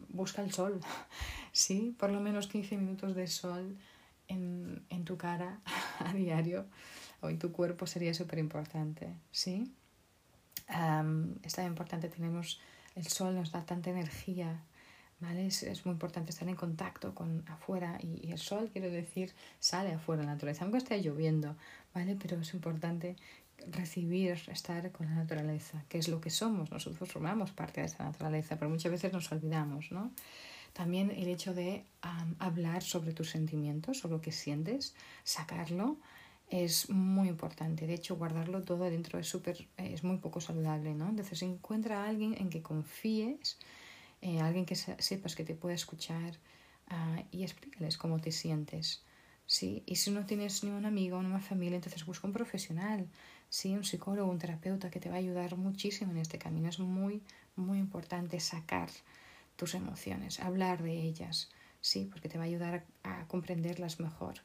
busca 0.09 0.43
el 0.43 0.53
sol, 0.53 0.81
¿sí? 1.53 1.95
Por 1.99 2.11
lo 2.11 2.21
menos 2.21 2.47
15 2.47 2.77
minutos 2.77 3.15
de 3.15 3.27
sol 3.27 3.77
en, 4.29 4.85
en 4.91 5.05
tu 5.05 5.17
cara 5.17 5.61
a 5.99 6.13
diario 6.13 6.67
o 7.21 7.31
en 7.31 7.39
tu 7.39 7.53
cuerpo 7.53 7.87
sería 7.87 8.15
súper 8.15 8.39
importante, 8.39 9.15
¿sí? 9.31 9.73
es 11.43 11.53
tan 11.53 11.67
importante, 11.67 12.09
tenemos 12.09 12.61
el 12.95 13.07
sol, 13.07 13.35
nos 13.35 13.53
da 13.53 13.65
tanta 13.65 13.91
energía, 13.91 14.63
¿vale? 15.21 15.47
Es, 15.47 15.63
es 15.63 15.85
muy 15.85 15.93
importante 15.93 16.31
estar 16.31 16.49
en 16.49 16.57
contacto 16.57 17.15
con 17.15 17.45
afuera 17.49 17.99
y, 18.01 18.27
y, 18.27 18.33
el 18.33 18.39
sol, 18.39 18.71
quiero 18.73 18.91
decir, 18.91 19.35
sale 19.59 19.93
afuera 19.93 20.23
en 20.23 20.29
la 20.29 20.35
naturaleza, 20.35 20.65
aunque 20.65 20.79
esté 20.79 21.03
lloviendo, 21.03 21.57
¿vale? 21.95 22.17
Pero 22.21 22.41
es 22.41 22.55
importante 22.55 23.17
recibir, 23.71 24.41
estar 24.49 24.91
con 24.93 25.07
la 25.07 25.15
naturaleza, 25.15 25.85
que 25.89 25.99
es 25.99 26.09
lo 26.09 26.21
que 26.21 26.31
somos, 26.31 26.71
nosotros 26.71 27.09
formamos 27.09 27.53
parte 27.53 27.81
de 27.81 27.87
esa 27.87 28.05
naturaleza, 28.05 28.57
pero 28.59 28.71
muchas 28.71 28.93
veces 28.93 29.13
nos 29.13 29.31
olvidamos, 29.33 29.93
¿no? 29.93 30.13
También 30.73 31.11
el 31.11 31.29
hecho 31.29 31.53
de 31.53 31.85
hablar 32.39 32.83
sobre 32.83 33.13
tus 33.13 33.31
sentimientos, 33.31 33.99
sobre 33.99 34.17
lo 34.17 34.21
que 34.23 34.33
sientes, 34.33 34.95
sacarlo, 35.23 35.99
es 36.49 36.89
muy 36.91 37.29
importante. 37.29 37.87
De 37.87 37.95
hecho, 37.95 38.17
guardarlo 38.17 38.63
todo 38.63 38.85
dentro 38.85 39.19
es, 39.19 39.29
súper 39.29 39.69
es 39.77 40.03
muy 40.05 40.19
poco 40.19 40.41
saludable, 40.41 40.95
¿no? 40.95 41.09
Entonces, 41.09 41.43
encuentra 41.43 42.05
a 42.05 42.09
alguien 42.09 42.35
en 42.39 42.51
que 42.51 42.63
confíes, 42.63 43.59
eh, 44.23 44.41
alguien 44.41 44.65
que 44.65 44.77
sepas 44.77 45.35
que 45.35 45.45
te 45.45 45.55
pueda 45.55 45.75
escuchar 45.75 46.39
uh, 46.91 47.23
y 47.31 47.43
explícales 47.43 47.99
cómo 47.99 48.21
te 48.21 48.33
sientes. 48.33 49.03
¿sí? 49.47 49.83
Y 49.87 49.97
si 49.97 50.11
no 50.11 50.25
tienes 50.27 50.65
ni 50.65 50.71
un 50.71 50.87
amigo, 50.87 51.21
ni 51.23 51.29
una 51.29 51.41
familia, 51.41 51.77
entonces 51.77 52.05
busca 52.07 52.27
un 52.27 52.33
profesional, 52.33 53.09
¿sí? 53.53 53.77
un 53.77 53.85
psicólogo, 53.85 54.31
un 54.31 54.39
terapeuta 54.39 54.91
que 54.91 54.99
te 54.99 55.11
va 55.11 55.17
a 55.17 55.19
ayudar 55.19 55.59
muchísimo 55.59 56.11
en 56.13 56.19
este 56.19 56.39
camino. 56.39 56.71
Es 56.71 56.79
muy, 56.79 57.23
muy 57.55 57.79
importante 57.79 58.41
sacar 58.41 58.89
tus 59.57 59.75
emociones, 59.75 60.41
hablar 60.41 60.83
de 60.83 60.95
ellas, 61.03 61.51
¿sí? 61.83 62.09
porque 62.11 62.31
te 62.31 62.39
va 62.39 62.45
a 62.45 62.47
ayudar 62.47 62.87
a, 63.03 63.27
comprenderlas 63.29 64.01
mejor 64.01 64.37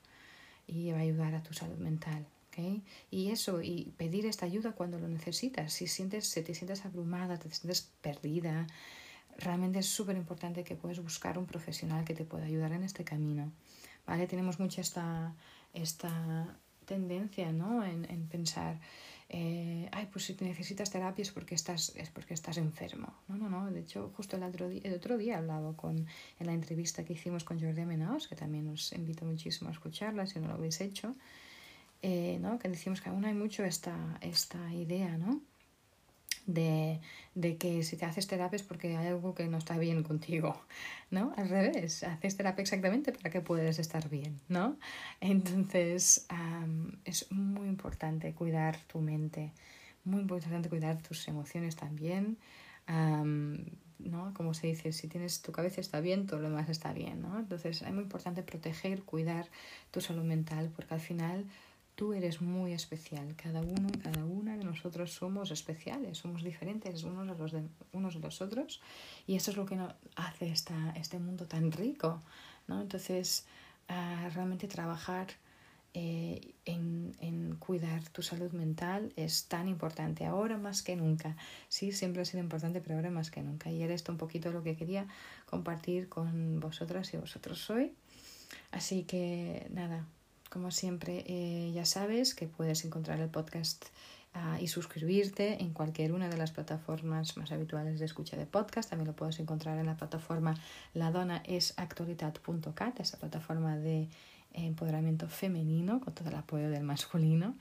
y 0.67 0.91
va 0.91 0.97
a 0.97 1.01
ayudar 1.01 1.35
a 1.35 1.41
tu 1.41 1.53
salud 1.53 1.77
mental. 1.77 2.27
¿okay? 2.49 2.83
Y 3.09 3.31
eso, 3.31 3.61
y 3.61 3.93
pedir 3.95 4.25
esta 4.25 4.45
ayuda 4.45 4.73
cuando 4.73 4.99
lo 4.99 5.07
necesitas. 5.07 5.71
Si, 5.71 5.87
sientes, 5.87 6.27
si 6.27 6.41
te 6.41 6.53
sientes 6.53 6.83
abrumada, 6.85 7.39
te 7.39 7.49
sientes 7.49 7.89
perdida, 8.01 8.67
realmente 9.37 9.79
es 9.79 9.85
súper 9.85 10.17
importante 10.17 10.65
que 10.65 10.75
puedas 10.75 10.99
buscar 10.99 11.37
un 11.37 11.45
profesional 11.45 12.03
que 12.03 12.13
te 12.13 12.25
pueda 12.25 12.43
ayudar 12.43 12.73
en 12.73 12.83
este 12.83 13.05
camino. 13.05 13.53
¿vale? 14.05 14.27
Tenemos 14.27 14.59
mucha 14.59 14.81
esta, 14.81 15.33
esta 15.73 16.59
tendencia 16.87 17.51
¿no? 17.51 17.85
en, 17.85 18.09
en 18.09 18.27
pensar 18.27 18.79
eh, 19.29 19.89
ay, 19.91 20.07
pues 20.11 20.25
si 20.25 20.37
necesitas 20.39 20.89
terapia 20.89 21.21
es 21.21 21.31
porque 21.31 21.55
estás, 21.55 21.93
es 21.95 22.09
porque 22.09 22.33
estás 22.33 22.57
enfermo. 22.57 23.13
No, 23.27 23.37
no, 23.37 23.49
no. 23.49 23.69
De 23.71 23.81
hecho, 23.81 24.11
justo 24.15 24.37
el 24.37 24.43
otro 24.43 24.69
día, 24.69 24.81
el 24.85 24.93
otro 24.93 25.17
día 25.17 25.33
he 25.33 25.37
hablado 25.37 25.75
con, 25.75 26.07
en 26.39 26.45
la 26.45 26.53
entrevista 26.53 27.03
que 27.03 27.13
hicimos 27.13 27.43
con 27.43 27.59
Jordi 27.59 27.85
Menaos, 27.85 28.27
que 28.27 28.35
también 28.35 28.67
os 28.69 28.93
invito 28.93 29.25
muchísimo 29.25 29.69
a 29.69 29.73
escucharla 29.73 30.25
si 30.27 30.39
no 30.39 30.47
lo 30.47 30.53
habéis 30.53 30.79
hecho, 30.79 31.13
eh, 32.01 32.37
¿no? 32.39 32.57
que 32.57 32.69
decimos 32.69 33.01
que 33.01 33.09
aún 33.09 33.25
hay 33.25 33.33
mucho 33.33 33.65
esta, 33.65 34.17
esta 34.21 34.73
idea, 34.73 35.17
¿no? 35.17 35.41
De, 36.47 36.99
de, 37.35 37.57
que 37.57 37.83
si 37.83 37.97
te 37.97 38.05
haces 38.05 38.25
terapia 38.25 38.55
es 38.55 38.63
porque 38.63 38.97
hay 38.97 39.07
algo 39.07 39.35
que 39.35 39.47
no 39.47 39.57
está 39.57 39.77
bien 39.77 40.01
contigo, 40.01 40.59
¿no? 41.11 41.33
Al 41.37 41.49
revés, 41.49 42.03
haces 42.03 42.37
terapia 42.37 42.63
exactamente 42.63 43.11
para 43.11 43.29
que 43.29 43.41
puedas 43.41 43.77
estar 43.77 44.09
bien, 44.09 44.39
¿no? 44.47 44.77
Entonces 45.21 46.25
es 47.05 47.31
muy 47.31 47.67
importante 47.67 48.33
cuidar 48.33 48.77
tu 48.87 48.99
mente, 48.99 49.51
muy 50.05 50.21
importante 50.21 50.69
cuidar 50.69 51.01
tus 51.01 51.27
emociones 51.27 51.75
también, 51.75 52.37
¿no? 53.99 54.33
Como 54.33 54.53
se 54.53 54.67
dice, 54.67 54.93
si 54.93 55.07
tienes 55.07 55.41
tu 55.41 55.51
cabeza 55.51 55.81
está 55.81 55.99
bien, 55.99 56.27
todo 56.27 56.39
lo 56.39 56.49
demás 56.49 56.69
está 56.69 56.93
bien, 56.93 57.21
¿no? 57.21 57.37
Entonces 57.37 57.81
es 57.81 57.91
muy 57.91 58.03
importante 58.03 58.41
proteger, 58.41 59.03
cuidar 59.03 59.47
tu 59.91 59.99
salud 59.99 60.23
mental 60.23 60.71
porque 60.75 60.93
al 60.93 61.01
final 61.01 61.45
Tú 61.97 62.13
eres 62.13 62.41
muy 62.41 62.73
especial. 62.73 63.35
Cada 63.35 63.59
uno, 63.59 63.89
cada 64.03 64.23
una 64.23 64.55
de 64.55 64.63
nosotros 64.63 65.11
somos 65.11 65.49
especiales, 65.49 66.19
somos 66.19 66.43
diferentes 66.43 67.03
unos 67.03 67.25
de 67.27 67.35
los, 67.35 67.51
de, 67.51 67.63
unos 67.91 68.13
los 68.17 68.39
otros. 68.39 68.81
Y 69.25 69.35
eso 69.35 69.49
es 69.49 69.57
lo 69.57 69.65
que 69.65 69.79
hace 70.15 70.51
esta, 70.51 70.91
este 70.91 71.17
mundo 71.17 71.47
tan 71.47 71.71
rico. 71.71 72.21
¿no? 72.67 72.81
Entonces, 72.83 73.47
uh, 73.89 74.29
realmente 74.29 74.67
trabajar 74.67 75.25
eh, 75.95 76.53
en, 76.65 77.15
en, 77.19 77.55
cuidar 77.55 78.07
tu 78.09 78.21
salud 78.21 78.51
mental 78.51 79.11
es 79.15 79.45
tan 79.45 79.67
importante 79.67 80.23
ahora 80.27 80.55
más 80.55 80.83
que 80.83 80.95
nunca. 80.95 81.35
Sí, 81.67 81.91
siempre 81.93 82.21
ha 82.21 82.25
sido 82.25 82.43
importante, 82.43 82.79
pero 82.79 82.97
ahora 82.97 83.09
más 83.09 83.31
que 83.31 83.41
nunca. 83.41 83.71
Y 83.71 83.81
era 83.81 83.95
esto 83.95 84.11
un 84.11 84.19
poquito 84.19 84.51
lo 84.51 84.61
que 84.61 84.75
quería 84.75 85.07
compartir 85.47 86.09
con 86.09 86.59
vosotras 86.59 87.11
y 87.15 87.17
vosotros 87.17 87.67
hoy. 87.71 87.91
Así 88.69 89.01
que 89.01 89.65
nada, 89.71 90.05
como 90.49 90.71
siempre, 90.71 91.23
eh, 91.27 91.71
ya 91.73 91.85
sabes 91.85 92.33
que 92.33 92.47
puedes 92.47 92.85
encontrar 92.85 93.19
el 93.19 93.29
podcast 93.29 93.85
uh, 94.35 94.61
y 94.61 94.67
suscribirte 94.67 95.61
en 95.61 95.73
cualquier 95.73 96.13
una 96.13 96.29
de 96.29 96.37
las 96.37 96.51
plataformas 96.51 97.37
más 97.37 97.51
habituales 97.51 97.99
de 97.99 98.05
escucha 98.05 98.37
de 98.37 98.45
podcast. 98.45 98.89
También 98.89 99.07
lo 99.07 99.15
puedes 99.15 99.39
encontrar 99.39 99.77
en 99.77 99.87
la 99.87 99.97
plataforma 99.97 100.55
ladonaesactualitat.cat, 100.93 102.99
esa 102.99 103.17
plataforma 103.17 103.77
de 103.77 104.07
empoderamiento 104.53 105.27
femenino 105.27 105.99
con 105.99 106.13
todo 106.13 106.29
el 106.29 106.35
apoyo 106.35 106.69
del 106.69 106.83
masculino, 106.83 107.55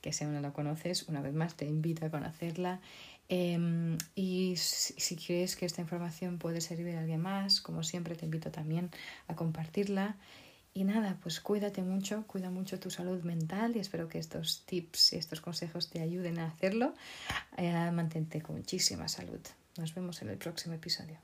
que 0.00 0.12
si 0.12 0.24
aún 0.24 0.34
no 0.34 0.40
la 0.40 0.52
conoces, 0.52 1.08
una 1.08 1.20
vez 1.20 1.34
más 1.34 1.56
te 1.56 1.66
invito 1.66 2.06
a 2.06 2.10
conocerla. 2.10 2.80
Eh, 3.28 3.96
y 4.16 4.56
si, 4.56 4.94
si 4.94 5.16
crees 5.16 5.54
que 5.54 5.66
esta 5.66 5.82
información 5.82 6.38
puede 6.38 6.60
servir 6.60 6.96
a 6.96 7.00
alguien 7.00 7.20
más, 7.20 7.60
como 7.60 7.84
siempre 7.84 8.16
te 8.16 8.24
invito 8.24 8.50
también 8.50 8.90
a 9.28 9.36
compartirla. 9.36 10.16
Y 10.72 10.84
nada, 10.84 11.18
pues 11.20 11.40
cuídate 11.40 11.82
mucho, 11.82 12.24
cuida 12.26 12.50
mucho 12.50 12.78
tu 12.78 12.90
salud 12.90 13.22
mental 13.22 13.76
y 13.76 13.80
espero 13.80 14.08
que 14.08 14.18
estos 14.18 14.64
tips 14.66 15.14
y 15.14 15.16
estos 15.16 15.40
consejos 15.40 15.90
te 15.90 16.00
ayuden 16.00 16.38
a 16.38 16.46
hacerlo. 16.46 16.94
Eh, 17.56 17.90
mantente 17.92 18.40
con 18.40 18.56
muchísima 18.56 19.08
salud. 19.08 19.40
Nos 19.76 19.94
vemos 19.94 20.22
en 20.22 20.28
el 20.28 20.38
próximo 20.38 20.74
episodio. 20.74 21.18